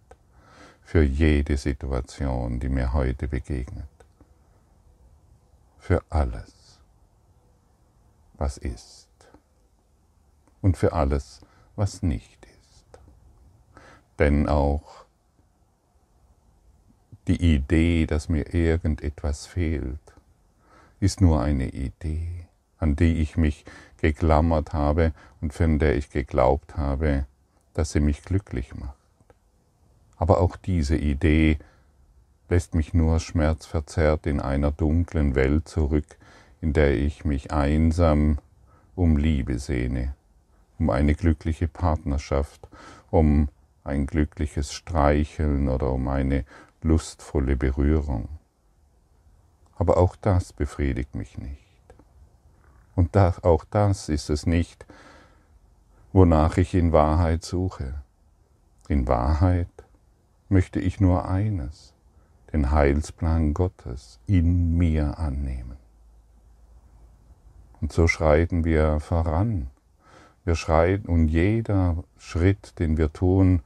für 0.82 1.04
jede 1.04 1.56
Situation, 1.56 2.60
die 2.60 2.70
mir 2.70 2.94
heute 2.94 3.28
begegnet, 3.28 3.86
für 5.78 6.02
alles, 6.10 6.80
was 8.34 8.58
ist 8.58 9.08
und 10.62 10.78
für 10.78 10.94
alles, 10.94 11.42
was 11.76 12.02
nicht 12.02 12.44
ist. 12.46 13.00
Denn 14.18 14.50
auch 14.50 15.06
die 17.28 17.54
Idee, 17.54 18.08
dass 18.08 18.30
mir 18.30 18.52
irgendetwas 18.52 19.46
fehlt, 19.46 20.16
ist 21.00 21.22
nur 21.22 21.40
eine 21.40 21.70
Idee, 21.70 22.48
an 22.80 22.96
die 22.96 23.22
ich 23.22 23.38
mich 23.38 23.64
geklammert 23.98 24.74
habe 24.74 25.14
und 25.40 25.54
von 25.54 25.78
der 25.78 25.96
ich 25.98 26.10
geglaubt 26.10 26.78
habe, 26.78 27.28
dass 27.76 27.92
sie 27.92 28.00
mich 28.00 28.24
glücklich 28.24 28.74
macht. 28.74 28.96
Aber 30.18 30.40
auch 30.40 30.56
diese 30.56 30.96
Idee 30.96 31.60
lässt 32.50 32.74
mich 32.74 32.94
nur 32.94 33.20
schmerzverzerrt 33.20 34.26
in 34.26 34.40
einer 34.40 34.72
dunklen 34.72 35.36
Welt 35.36 35.68
zurück, 35.68 36.18
in 36.62 36.74
der 36.74 36.98
ich 36.98 37.26
mich 37.26 37.52
einsam 37.52 38.40
um 38.96 39.18
Liebe 39.18 39.60
sehne, 39.60 40.16
um 40.80 40.90
eine 40.90 41.16
glückliche 41.16 41.68
Partnerschaft, 41.68 42.68
um 43.12 43.50
ein 43.84 44.08
glückliches 44.08 44.74
Streicheln 44.74 45.68
oder 45.68 45.92
um 45.92 46.08
eine 46.08 46.46
lustvolle 46.82 47.56
Berührung. 47.56 48.30
Aber 49.78 49.98
auch 49.98 50.16
das 50.16 50.54
befriedigt 50.54 51.14
mich 51.14 51.38
nicht. 51.38 51.60
Und 52.96 53.16
auch 53.18 53.66
das 53.66 54.08
ist 54.08 54.30
es 54.30 54.46
nicht, 54.46 54.86
wonach 56.16 56.56
ich 56.56 56.74
in 56.74 56.94
Wahrheit 56.94 57.44
suche. 57.44 57.96
In 58.88 59.06
Wahrheit 59.06 59.68
möchte 60.48 60.80
ich 60.80 61.02
nur 61.02 61.28
eines, 61.28 61.94
den 62.54 62.72
Heilsplan 62.72 63.54
Gottes 63.54 64.22
in 64.26 64.78
mir 64.78 65.20
annehmen. 65.20 65.76
Und 67.82 67.92
so 67.92 68.08
schreiten 68.08 68.64
wir 68.64 69.02
voran. 69.02 69.68
Wir 70.46 70.56
schreiten 70.56 71.10
und 71.10 71.28
jeder 71.28 72.06
Schritt, 72.18 72.80
den 72.80 72.96
wir 72.96 73.12
tun, 73.12 73.62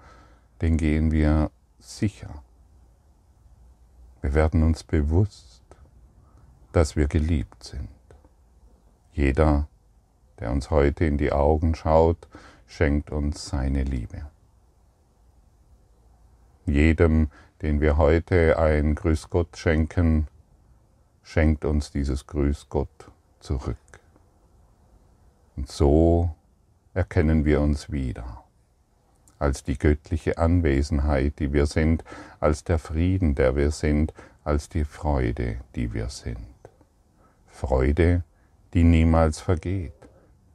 den 0.63 0.77
gehen 0.77 1.12
wir 1.12 1.51
sicher. 1.77 2.41
Wir 4.22 4.34
werden 4.34 4.63
uns 4.63 4.84
bewusst, 4.84 5.62
dass 6.72 6.96
wir 6.96 7.08
geliebt 7.08 7.63
sind. 7.63 7.89
Jeder, 9.13 9.68
der 10.39 10.51
uns 10.51 10.69
heute 10.69 11.05
in 11.05 11.17
die 11.17 11.31
Augen 11.31 11.75
schaut, 11.75 12.27
schenkt 12.67 13.12
uns 13.12 13.48
seine 13.48 13.84
Liebe. 13.84 14.25
Jedem, 16.65 17.29
den 17.62 17.81
wir 17.81 17.98
heute 17.98 18.58
ein 18.60 18.96
Grüß 18.96 19.29
Gott 19.29 19.58
schenken, 19.58 20.27
schenkt 21.24 21.65
uns 21.65 21.91
dieses 21.91 22.27
Grüß 22.27 22.67
Gott 22.69 23.12
zurück. 23.39 23.77
Und 25.55 25.69
so 25.69 26.34
erkennen 26.93 27.43
wir 27.46 27.60
uns 27.62 27.91
wieder 27.91 28.43
als 29.39 29.63
die 29.63 29.77
göttliche 29.77 30.38
Anwesenheit, 30.38 31.39
die 31.39 31.53
wir 31.53 31.65
sind, 31.65 32.03
als 32.39 32.65
der 32.65 32.77
Frieden, 32.77 33.36
der 33.36 33.55
wir 33.55 33.72
sind, 33.72 34.13
als 34.43 34.69
die 34.69 34.84
Freude, 34.84 35.62
die 35.75 35.93
wir 35.93 36.10
sind. 36.10 36.38
Freude, 37.48 38.24
die 38.74 38.84
niemals 38.84 39.39
vergeht, 39.39 39.93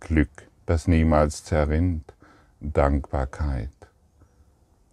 Glück, 0.05 0.51
das 0.67 0.87
niemals 0.87 1.45
zerrinnt, 1.45 2.13
Dankbarkeit, 2.61 3.71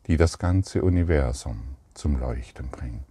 die 0.07 0.15
das 0.15 0.39
ganze 0.39 0.81
Universum 0.83 1.75
zum 1.93 2.17
Leuchten 2.17 2.69
bringt. 2.69 3.05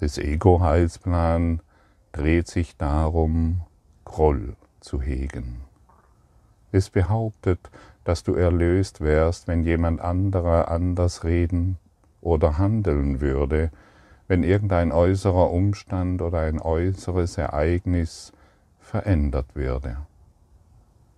Das 0.00 0.18
Ego-Heilsplan 0.18 1.62
dreht 2.12 2.48
sich 2.48 2.76
darum, 2.76 3.62
Groll 4.14 4.54
zu 4.78 5.02
hegen. 5.02 5.62
Es 6.70 6.88
behauptet, 6.88 7.58
dass 8.04 8.22
du 8.22 8.34
erlöst 8.34 9.00
wärst, 9.00 9.48
wenn 9.48 9.64
jemand 9.64 10.00
anderer 10.00 10.70
anders 10.70 11.24
reden 11.24 11.78
oder 12.20 12.56
handeln 12.56 13.20
würde, 13.20 13.72
wenn 14.28 14.44
irgendein 14.44 14.92
äußerer 14.92 15.50
Umstand 15.50 16.22
oder 16.22 16.42
ein 16.42 16.60
äußeres 16.60 17.38
Ereignis 17.38 18.32
verändert 18.78 19.56
würde. 19.56 19.96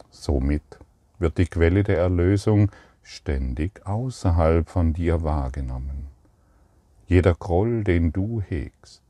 Somit 0.08 0.78
wird 1.18 1.36
die 1.36 1.48
Quelle 1.48 1.84
der 1.84 1.98
Erlösung 1.98 2.70
ständig 3.02 3.86
außerhalb 3.86 4.70
von 4.70 4.94
dir 4.94 5.22
wahrgenommen. 5.22 6.06
Jeder 7.08 7.34
Groll, 7.34 7.84
den 7.84 8.14
du 8.14 8.40
hegst, 8.40 9.02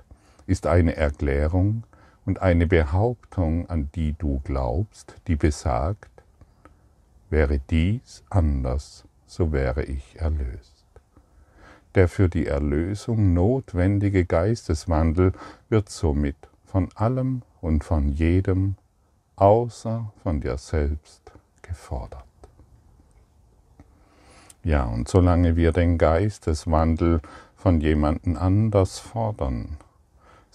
ist 0.49 0.67
eine 0.67 0.97
Erklärung 0.97 1.85
und 2.27 2.43
eine 2.43 2.67
Behauptung, 2.67 3.71
an 3.71 3.89
die 3.95 4.13
du 4.13 4.41
glaubst, 4.45 5.15
die 5.29 5.37
besagt, 5.37 6.11
wäre 7.31 7.61
dies 7.71 8.25
anders, 8.29 9.05
so 9.27 9.53
wäre 9.53 9.85
ich 9.85 10.21
erlöst. 10.21 10.85
Der 11.95 12.09
für 12.09 12.29
die 12.29 12.47
Erlösung 12.47 13.33
notwendige 13.33 14.27
Geisteswandel 14.27 15.33
wird 15.71 15.89
somit 15.89 16.37
von 16.67 16.89
allem 16.95 17.43
und 17.63 17.85
von 17.85 18.09
jedem 18.09 18.77
außer 19.37 20.13
von 20.23 20.41
dir 20.41 20.59
selbst 20.59 21.23
gefordert. 21.63 22.25
Ja, 24.63 24.85
und 24.85 25.09
solange 25.09 25.57
wir 25.57 25.73
den 25.73 25.97
Geisteswandel 25.97 27.21
von 27.55 27.81
jemanden 27.81 28.37
anders 28.37 28.99
fordern, 28.99 29.77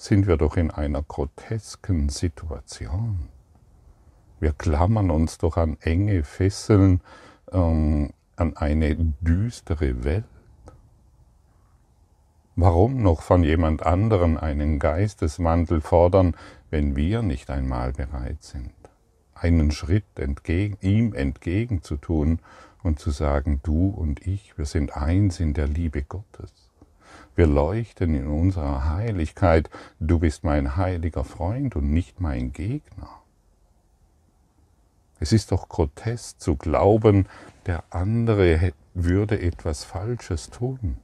sind 0.01 0.25
wir 0.25 0.38
doch 0.38 0.58
in 0.58 0.72
einer 0.72 1.03
grotesken 1.03 2.10
Situation. 2.10 3.27
Wir 4.39 4.51
klammern 4.51 5.12
uns 5.12 5.38
doch 5.38 5.58
an 5.58 5.77
enge 5.81 6.24
Fesseln, 6.24 7.01
ähm, 7.51 8.12
an 8.36 8.58
eine 8.58 8.96
düstere 9.22 10.03
Welt. 10.03 10.25
Warum 12.55 13.03
noch 13.03 13.22
von 13.22 13.43
jemand 13.43 13.86
anderen 13.86 14.39
einen 14.39 14.79
Geisteswandel 14.79 15.81
fordern, 15.81 16.36
wenn 16.72 16.96
wir 16.96 17.22
nicht 17.22 17.51
einmal 17.51 17.93
bereit 17.93 18.41
sind, 18.41 18.74
einen 19.36 19.70
Schritt 19.70 20.17
entgegen, 20.17 20.77
ihm 20.81 21.13
entgegenzutun 21.13 22.39
und 22.81 22.98
zu 22.98 23.12
sagen, 23.12 23.60
du 23.62 23.89
und 23.89 24.25
ich, 24.25 24.58
wir 24.58 24.65
sind 24.65 24.98
eins 24.98 25.39
in 25.39 25.53
der 25.53 25.67
Liebe 25.67 26.01
Gottes. 26.01 26.71
Wir 27.36 27.48
leuchten 27.48 28.14
in 28.14 28.28
unserer 28.28 28.90
Heiligkeit, 28.90 29.70
du 30.00 30.20
bist 30.20 30.44
mein 30.44 30.76
heiliger 30.76 31.24
Freund 31.24 31.76
und 31.76 31.92
nicht 31.92 32.20
mein 32.20 32.52
Gegner. 32.52 33.22
Es 35.20 35.32
ist 35.32 35.52
doch 35.52 35.70
grotesk 35.70 36.40
zu 36.40 36.56
glauben, 36.56 37.28
der 37.68 37.84
andere 37.92 38.74
würde 38.94 39.40
etwas 39.40 39.84
Falsches 39.84 40.50
tun. 40.50 40.98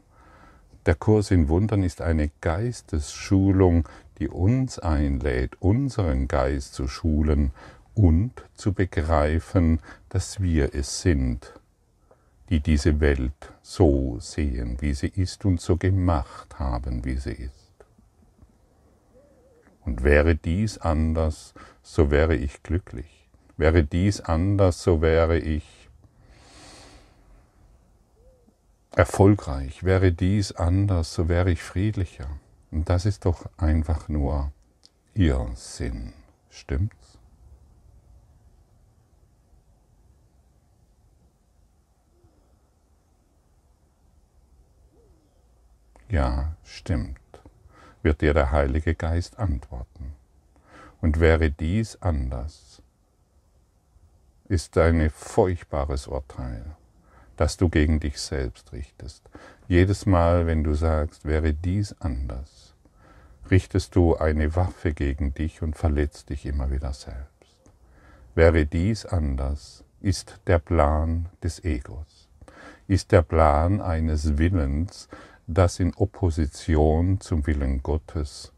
Der 0.88 0.96
Kurs 0.96 1.32
in 1.32 1.50
Wundern 1.50 1.84
ist 1.84 2.02
eine 2.02 2.32
Geistesschulung, 2.42 3.88
die 4.20 4.28
uns 4.28 4.80
einlädt, 4.80 5.62
unseren 5.62 6.28
Geist 6.28 6.74
zu 6.74 6.88
schulen 6.88 7.52
und 7.94 8.32
zu 8.56 8.74
begreifen, 8.74 9.80
dass 10.10 10.42
wir 10.42 10.74
es 10.74 11.02
sind, 11.02 11.57
die 12.50 12.60
diese 12.60 13.00
Welt 13.00 13.54
so 13.62 14.18
sehen, 14.20 14.78
wie 14.80 14.94
sie 14.94 15.08
ist 15.08 15.46
und 15.46 15.60
so 15.60 15.78
gemacht 15.78 16.60
haben, 16.60 17.04
wie 17.04 17.18
sie 17.18 17.34
ist. 17.34 17.74
Und 19.84 20.04
wäre 20.04 20.36
dies 20.36 20.78
anders, 20.78 21.54
so 21.82 22.12
wäre 22.12 22.36
ich 22.36 22.64
glücklich. 22.64 23.30
Wäre 23.58 23.84
dies 23.84 24.22
anders, 24.22 24.84
so 24.84 25.02
wäre 25.02 25.40
ich 25.40 25.90
erfolgreich. 28.96 29.84
Wäre 29.84 30.12
dies 30.12 30.52
anders, 30.52 31.14
so 31.14 31.30
wäre 31.30 31.52
ich 31.52 31.64
friedlicher. 31.64 32.30
Und 32.72 32.90
das 32.90 33.06
ist 33.06 33.26
doch 33.26 33.46
einfach 33.58 34.10
nur 34.10 34.52
Irrsinn. 35.14 36.14
Stimmt's? 36.50 36.97
Ja, 46.10 46.56
stimmt, 46.64 47.20
wird 48.02 48.22
dir 48.22 48.34
der 48.34 48.52
Heilige 48.52 48.96
Geist 48.96 49.40
antworten. 49.40 50.14
Und 51.02 51.20
wäre 51.20 51.52
dies 51.52 52.02
anders, 52.02 52.82
ist 54.48 54.78
ein 54.78 55.10
furchtbares 55.10 56.08
Urteil, 56.08 56.64
das 57.36 57.58
du 57.58 57.68
gegen 57.68 58.00
dich 58.00 58.20
selbst 58.20 58.72
richtest. 58.72 59.30
Jedes 59.68 60.06
Mal, 60.06 60.48
wenn 60.48 60.64
du 60.64 60.76
sagst, 60.76 61.26
wäre 61.26 61.54
dies 61.54 61.94
anders, 62.00 62.74
richtest 63.52 63.94
du 63.96 64.16
eine 64.16 64.56
Waffe 64.56 64.94
gegen 64.94 65.34
dich 65.34 65.62
und 65.62 65.76
verletzt 65.76 66.30
dich 66.30 66.46
immer 66.46 66.72
wieder 66.72 66.94
selbst. 66.94 67.28
Wäre 68.34 68.66
dies 68.66 69.06
anders, 69.06 69.84
ist 70.00 70.40
der 70.48 70.60
Plan 70.60 71.28
des 71.44 71.64
Egos, 71.66 72.30
ist 72.88 73.12
der 73.12 73.24
Plan 73.24 73.82
eines 73.82 74.38
Willens, 74.38 75.10
das 75.48 75.80
in 75.80 75.94
Opposition 75.96 77.22
zum 77.22 77.48
Willen 77.48 77.82
Gottes 77.82 78.52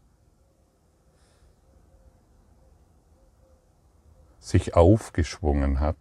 sich 4.40 4.74
aufgeschwungen 4.74 5.78
hat 5.78 5.96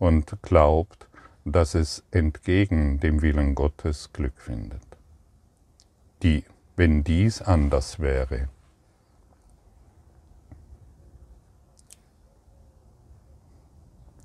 und 0.00 0.42
glaubt, 0.42 1.08
dass 1.44 1.76
es 1.76 2.02
entgegen 2.10 2.98
dem 2.98 3.22
Willen 3.22 3.54
Gottes 3.54 4.12
Glück 4.12 4.40
findet. 4.40 4.82
Die, 6.24 6.44
wenn 6.74 7.04
dies 7.04 7.40
anders 7.40 8.00
wäre, 8.00 8.48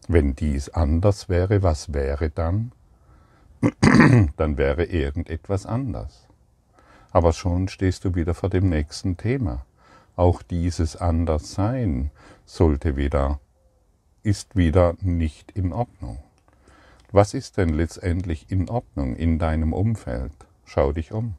wenn 0.07 0.35
dies 0.35 0.69
anders 0.69 1.29
wäre, 1.29 1.61
was 1.61 1.93
wäre 1.93 2.31
dann? 2.31 2.71
dann 4.37 4.57
wäre 4.57 4.85
irgendetwas 4.85 5.65
anders. 5.65 6.27
Aber 7.11 7.33
schon 7.33 7.67
stehst 7.67 8.05
du 8.05 8.15
wieder 8.15 8.33
vor 8.33 8.49
dem 8.49 8.69
nächsten 8.69 9.17
Thema. 9.17 9.65
Auch 10.15 10.41
dieses 10.41 10.95
Anderssein 10.95 12.11
sollte 12.45 12.95
wieder, 12.95 13.39
ist 14.23 14.55
wieder 14.55 14.95
nicht 15.01 15.51
in 15.51 15.73
Ordnung. 15.73 16.19
Was 17.11 17.33
ist 17.33 17.57
denn 17.57 17.69
letztendlich 17.69 18.49
in 18.49 18.69
Ordnung 18.69 19.15
in 19.15 19.37
deinem 19.37 19.73
Umfeld? 19.73 20.33
Schau 20.65 20.93
dich 20.93 21.11
um. 21.11 21.35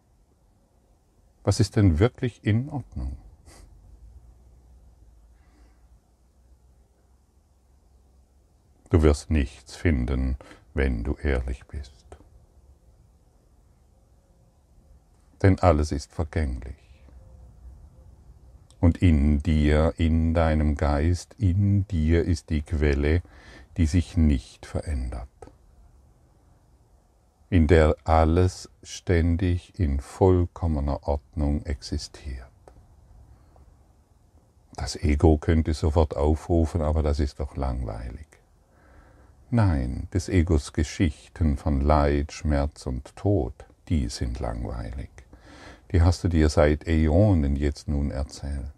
Was 1.44 1.58
ist 1.58 1.76
denn 1.76 1.98
wirklich 1.98 2.44
in 2.44 2.68
Ordnung? 2.68 3.16
Du 8.90 9.02
wirst 9.02 9.30
nichts 9.30 9.74
finden, 9.74 10.36
wenn 10.74 11.02
du 11.02 11.14
ehrlich 11.14 11.64
bist. 11.64 12.01
Denn 15.42 15.58
alles 15.58 15.92
ist 15.92 16.12
vergänglich. 16.12 16.76
Und 18.80 18.98
in 18.98 19.42
dir, 19.42 19.94
in 19.96 20.34
deinem 20.34 20.76
Geist, 20.76 21.34
in 21.38 21.86
dir 21.88 22.24
ist 22.24 22.50
die 22.50 22.62
Quelle, 22.62 23.22
die 23.76 23.86
sich 23.86 24.16
nicht 24.16 24.66
verändert, 24.66 25.28
in 27.48 27.66
der 27.66 27.96
alles 28.04 28.68
ständig 28.82 29.78
in 29.78 30.00
vollkommener 30.00 31.06
Ordnung 31.06 31.64
existiert. 31.64 32.48
Das 34.74 34.96
Ego 34.96 35.38
könnte 35.38 35.74
sofort 35.74 36.16
aufrufen, 36.16 36.82
aber 36.82 37.02
das 37.02 37.20
ist 37.20 37.40
doch 37.40 37.56
langweilig. 37.56 38.26
Nein, 39.50 40.08
des 40.12 40.28
Egos 40.28 40.72
Geschichten 40.72 41.56
von 41.56 41.82
Leid, 41.82 42.32
Schmerz 42.32 42.86
und 42.86 43.14
Tod, 43.14 43.52
die 43.88 44.08
sind 44.08 44.40
langweilig 44.40 45.21
die 45.92 46.02
hast 46.02 46.24
du 46.24 46.28
dir 46.28 46.48
seit 46.48 46.88
Äonen 46.88 47.56
jetzt 47.56 47.88
nun 47.88 48.10
erzählt. 48.10 48.72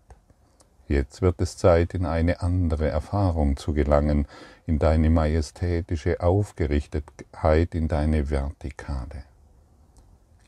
Jetzt 0.86 1.22
wird 1.22 1.40
es 1.40 1.56
Zeit, 1.56 1.94
in 1.94 2.04
eine 2.04 2.42
andere 2.42 2.88
Erfahrung 2.88 3.56
zu 3.56 3.72
gelangen, 3.72 4.26
in 4.66 4.78
deine 4.78 5.08
majestätische 5.08 6.20
Aufgerichtetheit, 6.20 7.74
in 7.74 7.88
deine 7.88 8.28
Vertikale. 8.28 9.24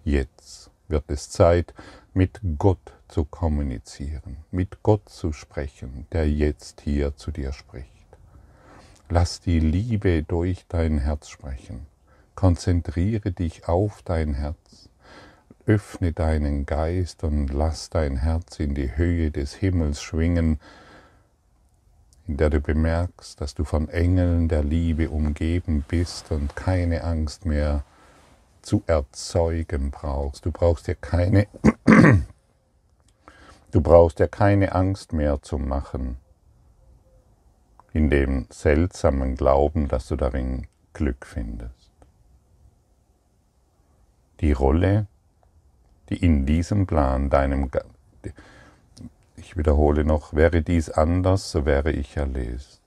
Jetzt 0.05 0.71
wird 0.89 1.05
es 1.09 1.31
Zeit, 1.31 1.73
mit 2.13 2.41
Gott 2.59 2.93
zu 3.09 3.25
kommunizieren, 3.25 4.39
mit 4.51 4.83
Gott 4.83 5.09
zu 5.09 5.33
sprechen, 5.33 6.07
der 6.13 6.29
jetzt 6.31 6.83
hier 6.83 7.17
zu 7.17 7.31
dir 7.31 7.53
spricht. 7.53 7.91
Lass 9.09 9.41
die 9.41 9.61
Liebe 9.61 10.23
durch 10.23 10.67
dein 10.69 10.99
Herz 10.99 11.29
sprechen. 11.29 11.87
Konzentriere 12.35 13.33
dich 13.33 13.69
auf 13.69 14.03
dein 14.03 14.35
Herz. 14.35 14.91
Öffne 15.67 16.13
deinen 16.13 16.65
Geist 16.65 17.25
und 17.25 17.49
lass 17.49 17.91
dein 17.91 18.19
Herz 18.19 18.61
in 18.61 18.75
die 18.75 18.97
Höhe 18.97 19.33
des 19.33 19.55
Himmels 19.55 20.01
schwingen, 20.01 20.61
in 22.29 22.37
der 22.37 22.51
du 22.51 22.61
bemerkst, 22.61 23.41
dass 23.41 23.55
du 23.55 23.65
von 23.65 23.89
Engeln 23.89 24.49
der 24.49 24.63
Liebe 24.63 25.11
umgeben 25.11 25.85
bist 25.87 26.31
und 26.31 26.55
keine 26.55 27.03
Angst 27.03 27.47
mehr 27.47 27.85
zu 28.63 28.85
erzeugen 28.87 29.91
brauchst. 29.91 30.47
Du 30.47 30.53
brauchst 30.53 30.87
dir 30.87 30.95
keine, 30.95 31.49
du 33.73 33.81
brauchst 33.81 34.21
dir 34.21 34.29
keine 34.29 34.73
Angst 34.73 35.13
mehr 35.13 35.43
zu 35.43 35.59
machen, 35.59 36.17
in 37.93 38.09
dem 38.09 38.47
seltsamen 38.51 39.37
Glauben, 39.37 39.89
dass 39.89 40.07
du 40.07 40.15
darin 40.15 40.69
Glück 40.93 41.27
findest. 41.27 41.91
Die 44.41 44.53
Rolle, 44.53 45.07
die 46.09 46.25
in 46.25 46.47
diesem 46.47 46.87
Plan 46.87 47.31
deinem, 47.31 47.71
ich 49.37 49.57
wiederhole 49.57 50.05
noch, 50.05 50.35
wäre 50.35 50.63
dies 50.63 50.91
anders, 50.91 51.51
so 51.51 51.67
wäre 51.67 51.93
ich 51.93 52.17
erlöst. 52.17 52.81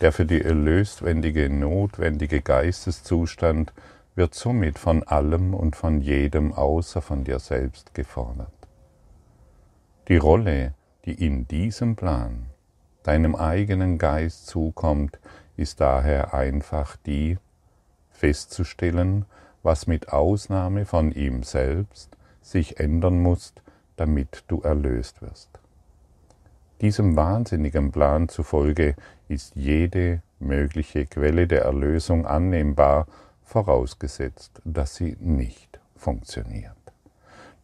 Der 0.00 0.12
für 0.12 0.26
die 0.26 0.42
erlöstwendige, 0.42 1.48
notwendige 1.48 2.42
Geisteszustand 2.42 3.72
wird 4.14 4.34
somit 4.34 4.78
von 4.78 5.02
allem 5.02 5.54
und 5.54 5.76
von 5.76 6.00
jedem 6.00 6.52
außer 6.52 7.02
von 7.02 7.24
dir 7.24 7.38
selbst 7.38 7.94
gefordert. 7.94 8.52
Die 10.08 10.16
Rolle, 10.16 10.74
die 11.04 11.24
in 11.24 11.46
diesem 11.48 11.96
Plan 11.96 12.46
deinem 13.02 13.36
eigenen 13.36 13.98
Geist 13.98 14.46
zukommt, 14.46 15.18
ist 15.56 15.80
daher 15.80 16.34
einfach 16.34 16.96
die, 17.06 17.38
festzustellen, 18.10 19.26
was 19.62 19.86
mit 19.86 20.12
Ausnahme 20.12 20.86
von 20.86 21.12
ihm 21.12 21.42
selbst 21.42 22.15
sich 22.46 22.78
ändern 22.78 23.20
musst, 23.20 23.62
damit 23.96 24.44
du 24.48 24.60
erlöst 24.60 25.20
wirst. 25.20 25.48
Diesem 26.80 27.16
wahnsinnigen 27.16 27.90
Plan 27.90 28.28
zufolge 28.28 28.94
ist 29.28 29.56
jede 29.56 30.22
mögliche 30.38 31.06
Quelle 31.06 31.46
der 31.46 31.62
Erlösung 31.62 32.26
annehmbar, 32.26 33.06
vorausgesetzt, 33.42 34.60
dass 34.64 34.96
sie 34.96 35.16
nicht 35.20 35.80
funktioniert. 35.96 36.72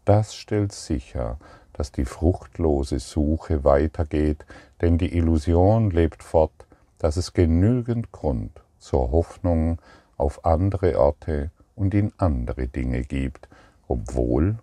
Das 0.04 0.34
stellt 0.34 0.72
sicher, 0.72 1.38
dass 1.72 1.92
die 1.92 2.04
fruchtlose 2.04 2.98
Suche 2.98 3.64
weitergeht, 3.64 4.44
denn 4.80 4.98
die 4.98 5.14
Illusion 5.16 5.90
lebt 5.90 6.22
fort, 6.22 6.66
dass 6.98 7.16
es 7.16 7.32
genügend 7.32 8.12
Grund 8.12 8.62
zur 8.78 9.10
Hoffnung 9.10 9.80
auf 10.16 10.44
andere 10.44 10.98
Orte 10.98 11.50
und 11.74 11.94
in 11.94 12.12
andere 12.16 12.68
Dinge 12.68 13.02
gibt, 13.02 13.48
obwohl 13.88 14.56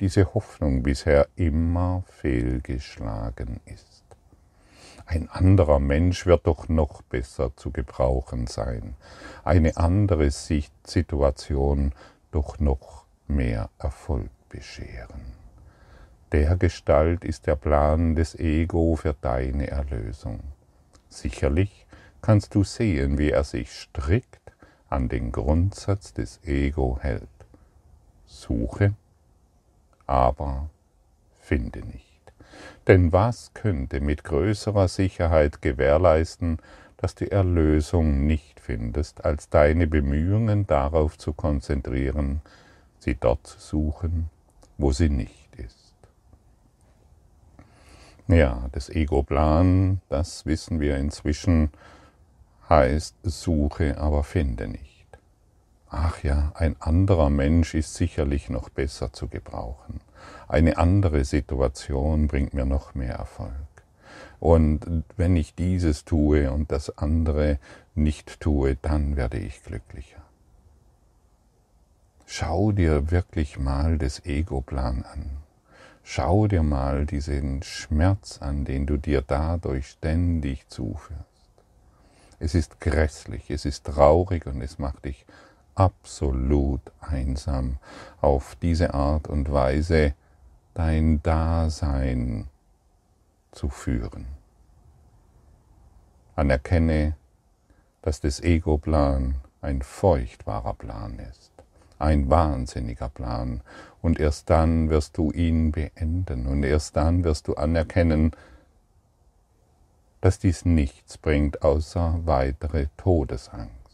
diese 0.00 0.34
Hoffnung 0.34 0.82
bisher 0.82 1.28
immer 1.36 2.04
fehlgeschlagen 2.06 3.60
ist. 3.64 4.02
Ein 5.06 5.28
anderer 5.30 5.78
Mensch 5.78 6.26
wird 6.26 6.46
doch 6.46 6.68
noch 6.68 7.02
besser 7.02 7.54
zu 7.56 7.70
gebrauchen 7.70 8.46
sein, 8.46 8.96
eine 9.44 9.76
andere 9.76 10.30
Situation 10.30 11.92
doch 12.32 12.58
noch 12.58 13.04
mehr 13.28 13.70
Erfolg 13.78 14.30
bescheren. 14.48 15.20
Der 16.32 16.56
Gestalt 16.56 17.24
ist 17.24 17.46
der 17.46 17.54
Plan 17.54 18.16
des 18.16 18.34
Ego 18.34 18.96
für 18.96 19.14
deine 19.20 19.68
Erlösung. 19.68 20.40
Sicherlich 21.08 21.86
kannst 22.20 22.54
du 22.56 22.64
sehen, 22.64 23.16
wie 23.16 23.30
er 23.30 23.44
sich 23.44 23.70
strikt 23.70 24.52
an 24.88 25.08
den 25.08 25.30
Grundsatz 25.30 26.12
des 26.12 26.40
Ego 26.42 26.98
hält. 27.00 27.28
Suche, 28.26 28.94
aber 30.06 30.68
finde 31.40 31.80
nicht. 31.86 32.04
Denn 32.86 33.12
was 33.12 33.52
könnte 33.54 34.00
mit 34.00 34.24
größerer 34.24 34.88
Sicherheit 34.88 35.60
gewährleisten, 35.62 36.58
dass 36.96 37.14
die 37.14 37.30
Erlösung 37.30 38.26
nicht 38.26 38.60
findest, 38.60 39.24
als 39.24 39.48
deine 39.48 39.86
Bemühungen 39.86 40.66
darauf 40.66 41.18
zu 41.18 41.32
konzentrieren, 41.32 42.40
sie 42.98 43.14
dort 43.14 43.46
zu 43.46 43.58
suchen, 43.60 44.30
wo 44.78 44.92
sie 44.92 45.08
nicht 45.08 45.54
ist. 45.56 45.94
Ja, 48.28 48.68
das 48.72 48.88
Ego-Plan, 48.88 50.00
das 50.08 50.46
wissen 50.46 50.80
wir 50.80 50.96
inzwischen, 50.96 51.70
heißt 52.68 53.14
suche, 53.22 53.98
aber 53.98 54.24
finde 54.24 54.68
nicht. 54.68 54.95
Ach 55.98 56.22
ja, 56.22 56.52
ein 56.54 56.76
anderer 56.78 57.30
Mensch 57.30 57.74
ist 57.74 57.94
sicherlich 57.94 58.50
noch 58.50 58.68
besser 58.68 59.14
zu 59.14 59.28
gebrauchen. 59.28 60.02
Eine 60.46 60.76
andere 60.76 61.24
Situation 61.24 62.28
bringt 62.28 62.52
mir 62.52 62.66
noch 62.66 62.94
mehr 62.94 63.14
Erfolg. 63.14 63.50
Und 64.38 65.04
wenn 65.16 65.36
ich 65.36 65.54
dieses 65.54 66.04
tue 66.04 66.52
und 66.52 66.70
das 66.70 66.98
andere 66.98 67.58
nicht 67.94 68.40
tue, 68.40 68.76
dann 68.76 69.16
werde 69.16 69.38
ich 69.38 69.64
glücklicher. 69.64 70.20
Schau 72.26 72.72
dir 72.72 73.10
wirklich 73.10 73.58
mal 73.58 73.96
das 73.96 74.22
Ego-Plan 74.26 75.02
an. 75.10 75.38
Schau 76.02 76.46
dir 76.46 76.62
mal 76.62 77.06
diesen 77.06 77.62
Schmerz 77.62 78.36
an, 78.42 78.66
den 78.66 78.84
du 78.84 78.98
dir 78.98 79.22
dadurch 79.26 79.88
ständig 79.88 80.68
zuführst. 80.68 81.24
Es 82.38 82.54
ist 82.54 82.80
grässlich, 82.80 83.50
es 83.50 83.64
ist 83.64 83.86
traurig 83.86 84.44
und 84.44 84.60
es 84.60 84.78
macht 84.78 85.06
dich 85.06 85.24
absolut 85.76 86.80
einsam, 87.00 87.78
auf 88.20 88.56
diese 88.56 88.94
Art 88.94 89.28
und 89.28 89.52
Weise 89.52 90.14
dein 90.74 91.22
Dasein 91.22 92.48
zu 93.52 93.68
führen. 93.68 94.26
Anerkenne, 96.34 97.16
dass 98.02 98.20
das 98.20 98.40
Ego-Plan 98.40 99.36
ein 99.62 99.82
feuchtbarer 99.82 100.74
Plan 100.74 101.18
ist, 101.18 101.52
ein 101.98 102.28
wahnsinniger 102.28 103.08
Plan, 103.08 103.62
und 104.02 104.20
erst 104.20 104.50
dann 104.50 104.90
wirst 104.90 105.16
du 105.16 105.30
ihn 105.32 105.72
beenden, 105.72 106.46
und 106.46 106.62
erst 106.62 106.96
dann 106.96 107.24
wirst 107.24 107.48
du 107.48 107.54
anerkennen, 107.54 108.32
dass 110.20 110.38
dies 110.38 110.64
nichts 110.64 111.18
bringt 111.18 111.62
außer 111.62 112.20
weitere 112.24 112.88
Todesangst. 112.96 113.85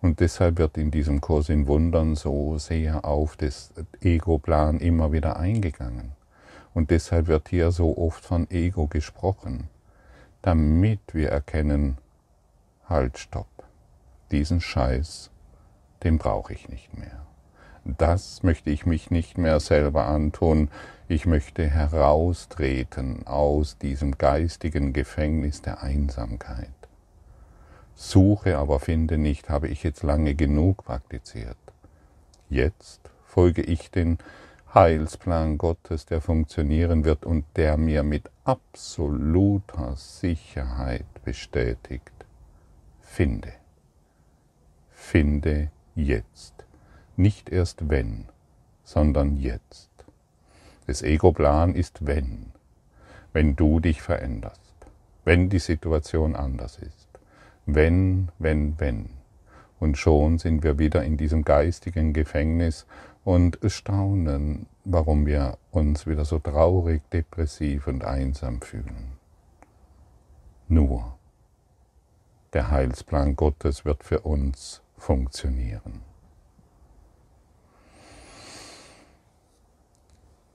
Und 0.00 0.20
deshalb 0.20 0.58
wird 0.58 0.78
in 0.78 0.90
diesem 0.90 1.20
Kurs 1.20 1.48
in 1.48 1.66
Wundern 1.66 2.14
so 2.14 2.58
sehr 2.58 3.04
auf 3.04 3.36
das 3.36 3.72
Ego-Plan 4.00 4.78
immer 4.78 5.12
wieder 5.12 5.36
eingegangen. 5.38 6.12
Und 6.72 6.90
deshalb 6.90 7.26
wird 7.26 7.48
hier 7.48 7.72
so 7.72 7.98
oft 7.98 8.24
von 8.24 8.48
Ego 8.50 8.86
gesprochen, 8.86 9.68
damit 10.42 11.00
wir 11.12 11.30
erkennen, 11.30 11.98
halt, 12.88 13.18
stopp, 13.18 13.48
diesen 14.30 14.60
Scheiß, 14.60 15.30
den 16.04 16.18
brauche 16.18 16.52
ich 16.52 16.68
nicht 16.68 16.96
mehr. 16.96 17.26
Das 17.84 18.42
möchte 18.42 18.70
ich 18.70 18.86
mich 18.86 19.10
nicht 19.10 19.38
mehr 19.38 19.60
selber 19.60 20.06
antun. 20.06 20.70
Ich 21.08 21.26
möchte 21.26 21.66
heraustreten 21.66 23.26
aus 23.26 23.78
diesem 23.78 24.18
geistigen 24.18 24.92
Gefängnis 24.92 25.62
der 25.62 25.82
Einsamkeit. 25.82 26.77
Suche, 28.00 28.58
aber 28.58 28.78
finde 28.78 29.18
nicht, 29.18 29.50
habe 29.50 29.66
ich 29.66 29.82
jetzt 29.82 30.04
lange 30.04 30.36
genug 30.36 30.84
praktiziert. 30.84 31.56
Jetzt 32.48 33.00
folge 33.26 33.60
ich 33.60 33.90
den 33.90 34.18
Heilsplan 34.72 35.58
Gottes, 35.58 36.06
der 36.06 36.20
funktionieren 36.20 37.04
wird 37.04 37.26
und 37.26 37.44
der 37.56 37.76
mir 37.76 38.04
mit 38.04 38.30
absoluter 38.44 39.96
Sicherheit 39.96 41.06
bestätigt. 41.24 42.12
Finde. 43.00 43.52
Finde 44.92 45.72
jetzt. 45.96 46.54
Nicht 47.16 47.50
erst 47.50 47.88
wenn, 47.90 48.26
sondern 48.84 49.36
jetzt. 49.36 49.90
Das 50.86 51.02
Ego-Plan 51.02 51.74
ist 51.74 52.06
wenn. 52.06 52.52
Wenn 53.32 53.56
du 53.56 53.80
dich 53.80 54.02
veränderst. 54.02 54.76
Wenn 55.24 55.50
die 55.50 55.58
Situation 55.58 56.36
anders 56.36 56.78
ist 56.78 57.07
wenn, 57.68 58.28
wenn, 58.38 58.80
wenn. 58.80 59.10
Und 59.78 59.98
schon 59.98 60.38
sind 60.38 60.64
wir 60.64 60.78
wieder 60.78 61.04
in 61.04 61.18
diesem 61.18 61.44
geistigen 61.44 62.14
Gefängnis 62.14 62.86
und 63.24 63.58
staunen, 63.66 64.66
warum 64.84 65.26
wir 65.26 65.58
uns 65.70 66.06
wieder 66.06 66.24
so 66.24 66.38
traurig, 66.38 67.02
depressiv 67.10 67.86
und 67.86 68.04
einsam 68.04 68.62
fühlen. 68.62 69.12
Nur 70.66 71.18
der 72.54 72.70
Heilsplan 72.70 73.36
Gottes 73.36 73.84
wird 73.84 74.02
für 74.02 74.20
uns 74.20 74.80
funktionieren. 74.96 76.00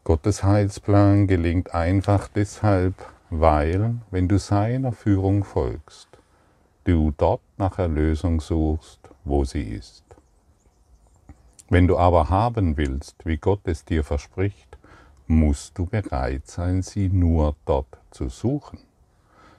Gottes 0.04 0.44
Heilsplan 0.44 1.28
gelingt 1.28 1.76
einfach 1.76 2.28
deshalb, 2.28 2.96
weil, 3.30 3.96
wenn 4.10 4.28
du 4.28 4.40
seiner 4.40 4.92
Führung 4.92 5.44
folgst, 5.44 6.13
du 6.84 7.12
dort 7.18 7.42
nach 7.58 7.80
Erlösung 7.80 8.42
suchst, 8.42 9.00
wo 9.24 9.46
sie 9.46 9.64
ist. 9.64 10.04
Wenn 11.70 11.88
du 11.88 11.98
aber 11.98 12.30
haben 12.30 12.78
willst, 12.78 13.26
wie 13.26 13.38
Gott 13.38 13.62
es 13.66 13.86
dir 13.86 14.04
verspricht, 14.04 14.78
musst 15.28 15.78
du 15.78 15.86
bereit 15.86 16.48
sein, 16.48 16.82
sie 16.82 17.10
nur 17.10 17.56
dort 17.66 17.98
zu 18.12 18.30
suchen. 18.30 18.80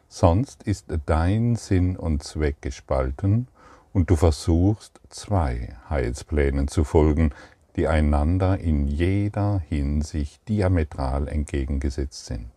Sonst 0.08 0.62
ist 0.62 0.86
dein 1.06 1.56
Sinn 1.56 1.96
und 1.96 2.22
Zweck 2.22 2.60
gespalten 2.60 3.48
und 3.92 4.10
du 4.10 4.16
versuchst 4.16 5.00
zwei 5.08 5.76
Heilsplänen 5.88 6.68
zu 6.68 6.84
folgen, 6.84 7.30
die 7.76 7.88
einander 7.88 8.58
in 8.58 8.86
jeder 8.86 9.60
Hinsicht 9.68 10.48
diametral 10.48 11.26
entgegengesetzt 11.26 12.26
sind. 12.26 12.50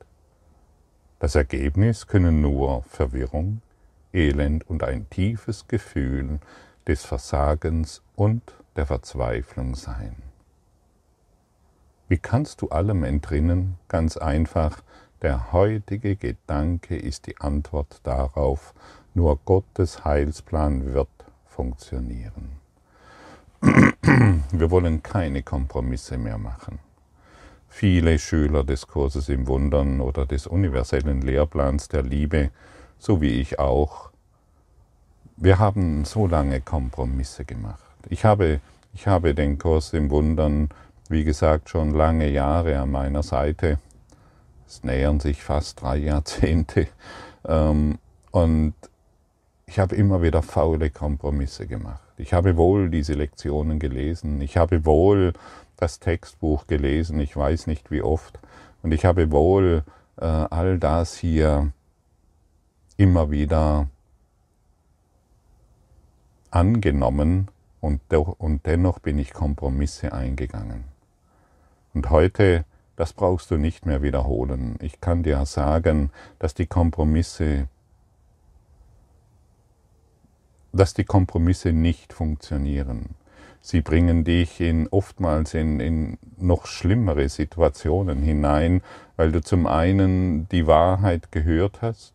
Das 1.19 1.33
Ergebnis 1.33 2.05
können 2.05 2.41
nur 2.41 2.83
Verwirrung, 2.83 3.61
Elend 4.13 4.69
und 4.69 4.83
ein 4.83 5.09
tiefes 5.09 5.67
Gefühl 5.67 6.39
des 6.87 7.05
Versagens 7.05 8.01
und 8.15 8.53
der 8.75 8.85
Verzweiflung 8.85 9.75
sein. 9.75 10.15
Wie 12.07 12.17
kannst 12.17 12.61
du 12.61 12.69
allem 12.69 13.03
entrinnen? 13.03 13.77
Ganz 13.89 14.15
einfach, 14.15 14.81
der 15.21 15.51
heutige 15.51 16.15
Gedanke 16.15 16.95
ist 16.95 17.27
die 17.27 17.37
Antwort 17.37 17.99
darauf, 18.03 18.73
nur 19.13 19.37
Gottes 19.43 20.05
Heilsplan 20.05 20.93
wird 20.93 21.09
funktionieren. 21.45 22.59
Wir 23.59 24.71
wollen 24.71 25.01
keine 25.01 25.41
Kompromisse 25.41 26.17
mehr 26.17 26.37
machen. 26.37 26.79
Viele 27.67 28.19
Schüler 28.19 28.63
des 28.63 28.87
Kurses 28.87 29.27
im 29.27 29.47
Wundern 29.47 29.99
oder 29.99 30.25
des 30.25 30.47
universellen 30.47 31.21
Lehrplans 31.21 31.89
der 31.89 32.03
Liebe 32.03 32.51
so 32.99 33.21
wie 33.21 33.39
ich 33.39 33.59
auch, 33.59 34.09
wir 35.37 35.59
haben 35.59 36.03
so 36.05 36.27
lange 36.27 36.61
Kompromisse 36.61 37.45
gemacht. 37.45 37.83
Ich 38.09 38.25
habe, 38.25 38.59
ich 38.93 39.07
habe 39.07 39.35
den 39.35 39.57
Kurs 39.57 39.93
im 39.93 40.09
Wundern, 40.09 40.69
wie 41.09 41.23
gesagt, 41.23 41.69
schon 41.69 41.93
lange 41.93 42.29
Jahre 42.29 42.79
an 42.79 42.91
meiner 42.91 43.23
Seite. 43.23 43.79
Es 44.67 44.83
nähern 44.83 45.19
sich 45.19 45.43
fast 45.43 45.81
drei 45.81 45.97
Jahrzehnte. 45.97 46.87
Ähm, 47.49 47.97
und 48.31 48.73
ich 49.67 49.79
habe 49.79 49.95
immer 49.95 50.21
wieder 50.21 50.41
faule 50.41 50.89
Kompromisse 50.89 51.65
gemacht. 51.65 52.01
Ich 52.17 52.33
habe 52.33 52.57
wohl 52.57 52.89
diese 52.89 53.13
Lektionen 53.13 53.79
gelesen. 53.79 54.41
Ich 54.41 54.57
habe 54.57 54.85
wohl 54.85 55.31
das 55.77 55.99
Textbuch 55.99 56.67
gelesen. 56.67 57.21
Ich 57.21 57.37
weiß 57.37 57.67
nicht 57.67 57.89
wie 57.89 58.01
oft. 58.01 58.37
Und 58.83 58.91
ich 58.91 59.05
habe 59.05 59.31
wohl 59.31 59.83
äh, 60.17 60.25
all 60.25 60.77
das 60.77 61.15
hier 61.15 61.71
immer 62.97 63.31
wieder 63.31 63.87
angenommen 66.49 67.49
und, 67.79 68.01
und 68.11 68.65
dennoch 68.65 68.99
bin 68.99 69.19
ich 69.19 69.33
Kompromisse 69.33 70.11
eingegangen. 70.11 70.85
Und 71.93 72.09
heute, 72.09 72.65
das 72.95 73.13
brauchst 73.13 73.51
du 73.51 73.57
nicht 73.57 73.85
mehr 73.85 74.01
wiederholen. 74.01 74.75
Ich 74.81 74.99
kann 74.99 75.23
dir 75.23 75.45
sagen, 75.45 76.11
dass 76.39 76.55
die 76.55 76.65
Kompromisse, 76.65 77.67
dass 80.73 80.95
die 80.95 81.05
Kompromisse 81.05 81.71
nicht 81.71 82.13
funktionieren. 82.13 83.15
Sie 83.61 83.81
bringen 83.81 84.23
dich 84.23 84.61
in, 84.61 84.87
oftmals 84.87 85.53
in, 85.53 85.79
in 85.79 86.17
noch 86.37 86.65
schlimmere 86.65 87.29
Situationen 87.29 88.21
hinein, 88.21 88.81
weil 89.15 89.31
du 89.31 89.41
zum 89.41 89.67
einen 89.67 90.47
die 90.49 90.67
Wahrheit 90.67 91.31
gehört 91.31 91.81
hast, 91.81 92.13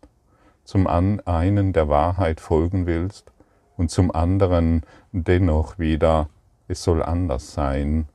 zum 0.63 0.87
einen 0.87 1.73
der 1.73 1.89
Wahrheit 1.89 2.39
folgen 2.39 2.85
willst 2.85 3.31
und 3.77 3.91
zum 3.91 4.13
anderen 4.13 4.81
dennoch 5.11 5.79
wieder, 5.79 6.29
es 6.67 6.83
soll 6.83 7.03
anders 7.03 7.53
sein, 7.53 8.07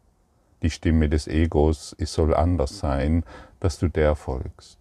die 0.62 0.70
Stimme 0.70 1.08
des 1.08 1.28
Egos, 1.28 1.94
es 1.98 2.12
soll 2.12 2.34
anders 2.34 2.78
sein, 2.78 3.24
dass 3.60 3.78
du 3.78 3.88
der 3.88 4.16
folgst. 4.16 4.78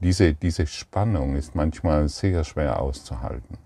Diese, 0.00 0.32
diese 0.32 0.66
Spannung 0.66 1.36
ist 1.36 1.54
manchmal 1.54 2.08
sehr 2.08 2.44
schwer 2.44 2.80
auszuhalten. 2.80 3.58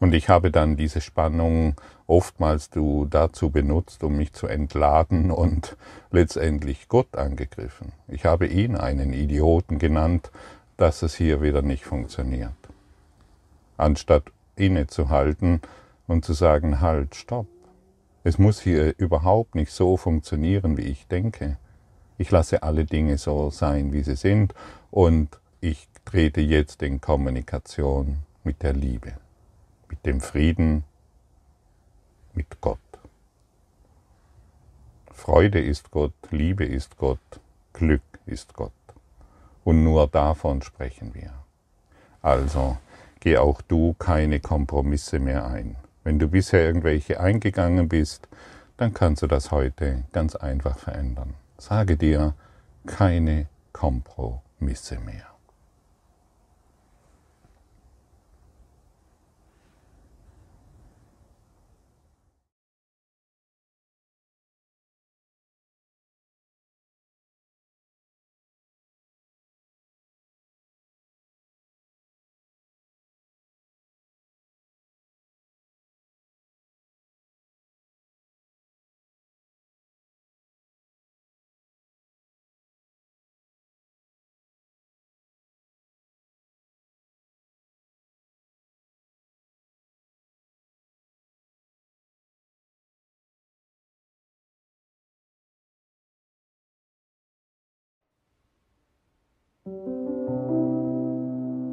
Und 0.00 0.14
ich 0.14 0.28
habe 0.28 0.50
dann 0.50 0.76
diese 0.76 1.00
Spannung 1.00 1.74
oftmals 2.06 2.70
du 2.70 3.04
dazu 3.04 3.50
benutzt, 3.50 4.04
um 4.04 4.16
mich 4.16 4.32
zu 4.32 4.46
entladen 4.46 5.30
und 5.30 5.76
letztendlich 6.10 6.88
Gott 6.88 7.16
angegriffen. 7.16 7.92
Ich 8.06 8.24
habe 8.24 8.46
ihn 8.46 8.76
einen 8.76 9.12
Idioten 9.12 9.78
genannt, 9.78 10.30
dass 10.78 11.02
es 11.02 11.14
hier 11.14 11.42
wieder 11.42 11.60
nicht 11.60 11.84
funktioniert. 11.84 12.54
Anstatt 13.76 14.32
innezuhalten 14.56 15.60
und 16.06 16.24
zu 16.24 16.32
sagen, 16.32 16.80
halt, 16.80 17.14
stopp. 17.14 17.46
Es 18.24 18.38
muss 18.38 18.60
hier 18.60 18.94
überhaupt 18.98 19.54
nicht 19.54 19.72
so 19.72 19.96
funktionieren, 19.96 20.76
wie 20.76 20.82
ich 20.82 21.06
denke. 21.08 21.58
Ich 22.16 22.30
lasse 22.30 22.62
alle 22.62 22.84
Dinge 22.84 23.18
so 23.18 23.50
sein, 23.50 23.92
wie 23.92 24.02
sie 24.02 24.16
sind 24.16 24.54
und 24.90 25.38
ich 25.60 25.88
trete 26.04 26.40
jetzt 26.40 26.82
in 26.82 27.00
Kommunikation 27.00 28.18
mit 28.44 28.62
der 28.62 28.72
Liebe, 28.72 29.14
mit 29.88 30.06
dem 30.06 30.20
Frieden, 30.20 30.84
mit 32.34 32.60
Gott. 32.60 32.78
Freude 35.12 35.60
ist 35.60 35.90
Gott, 35.90 36.14
Liebe 36.30 36.64
ist 36.64 36.96
Gott, 36.96 37.18
Glück 37.72 38.02
ist 38.26 38.54
Gott. 38.54 38.77
Und 39.68 39.84
nur 39.84 40.08
davon 40.08 40.62
sprechen 40.62 41.12
wir. 41.12 41.30
Also, 42.22 42.78
geh 43.20 43.36
auch 43.36 43.60
du 43.60 43.92
keine 43.98 44.40
Kompromisse 44.40 45.18
mehr 45.18 45.46
ein. 45.46 45.76
Wenn 46.04 46.18
du 46.18 46.26
bisher 46.26 46.64
irgendwelche 46.64 47.20
eingegangen 47.20 47.86
bist, 47.86 48.28
dann 48.78 48.94
kannst 48.94 49.20
du 49.20 49.26
das 49.26 49.50
heute 49.50 50.04
ganz 50.12 50.36
einfach 50.36 50.78
verändern. 50.78 51.34
Sage 51.58 51.98
dir 51.98 52.32
keine 52.86 53.46
Kompromisse 53.74 55.00
mehr. 55.00 55.27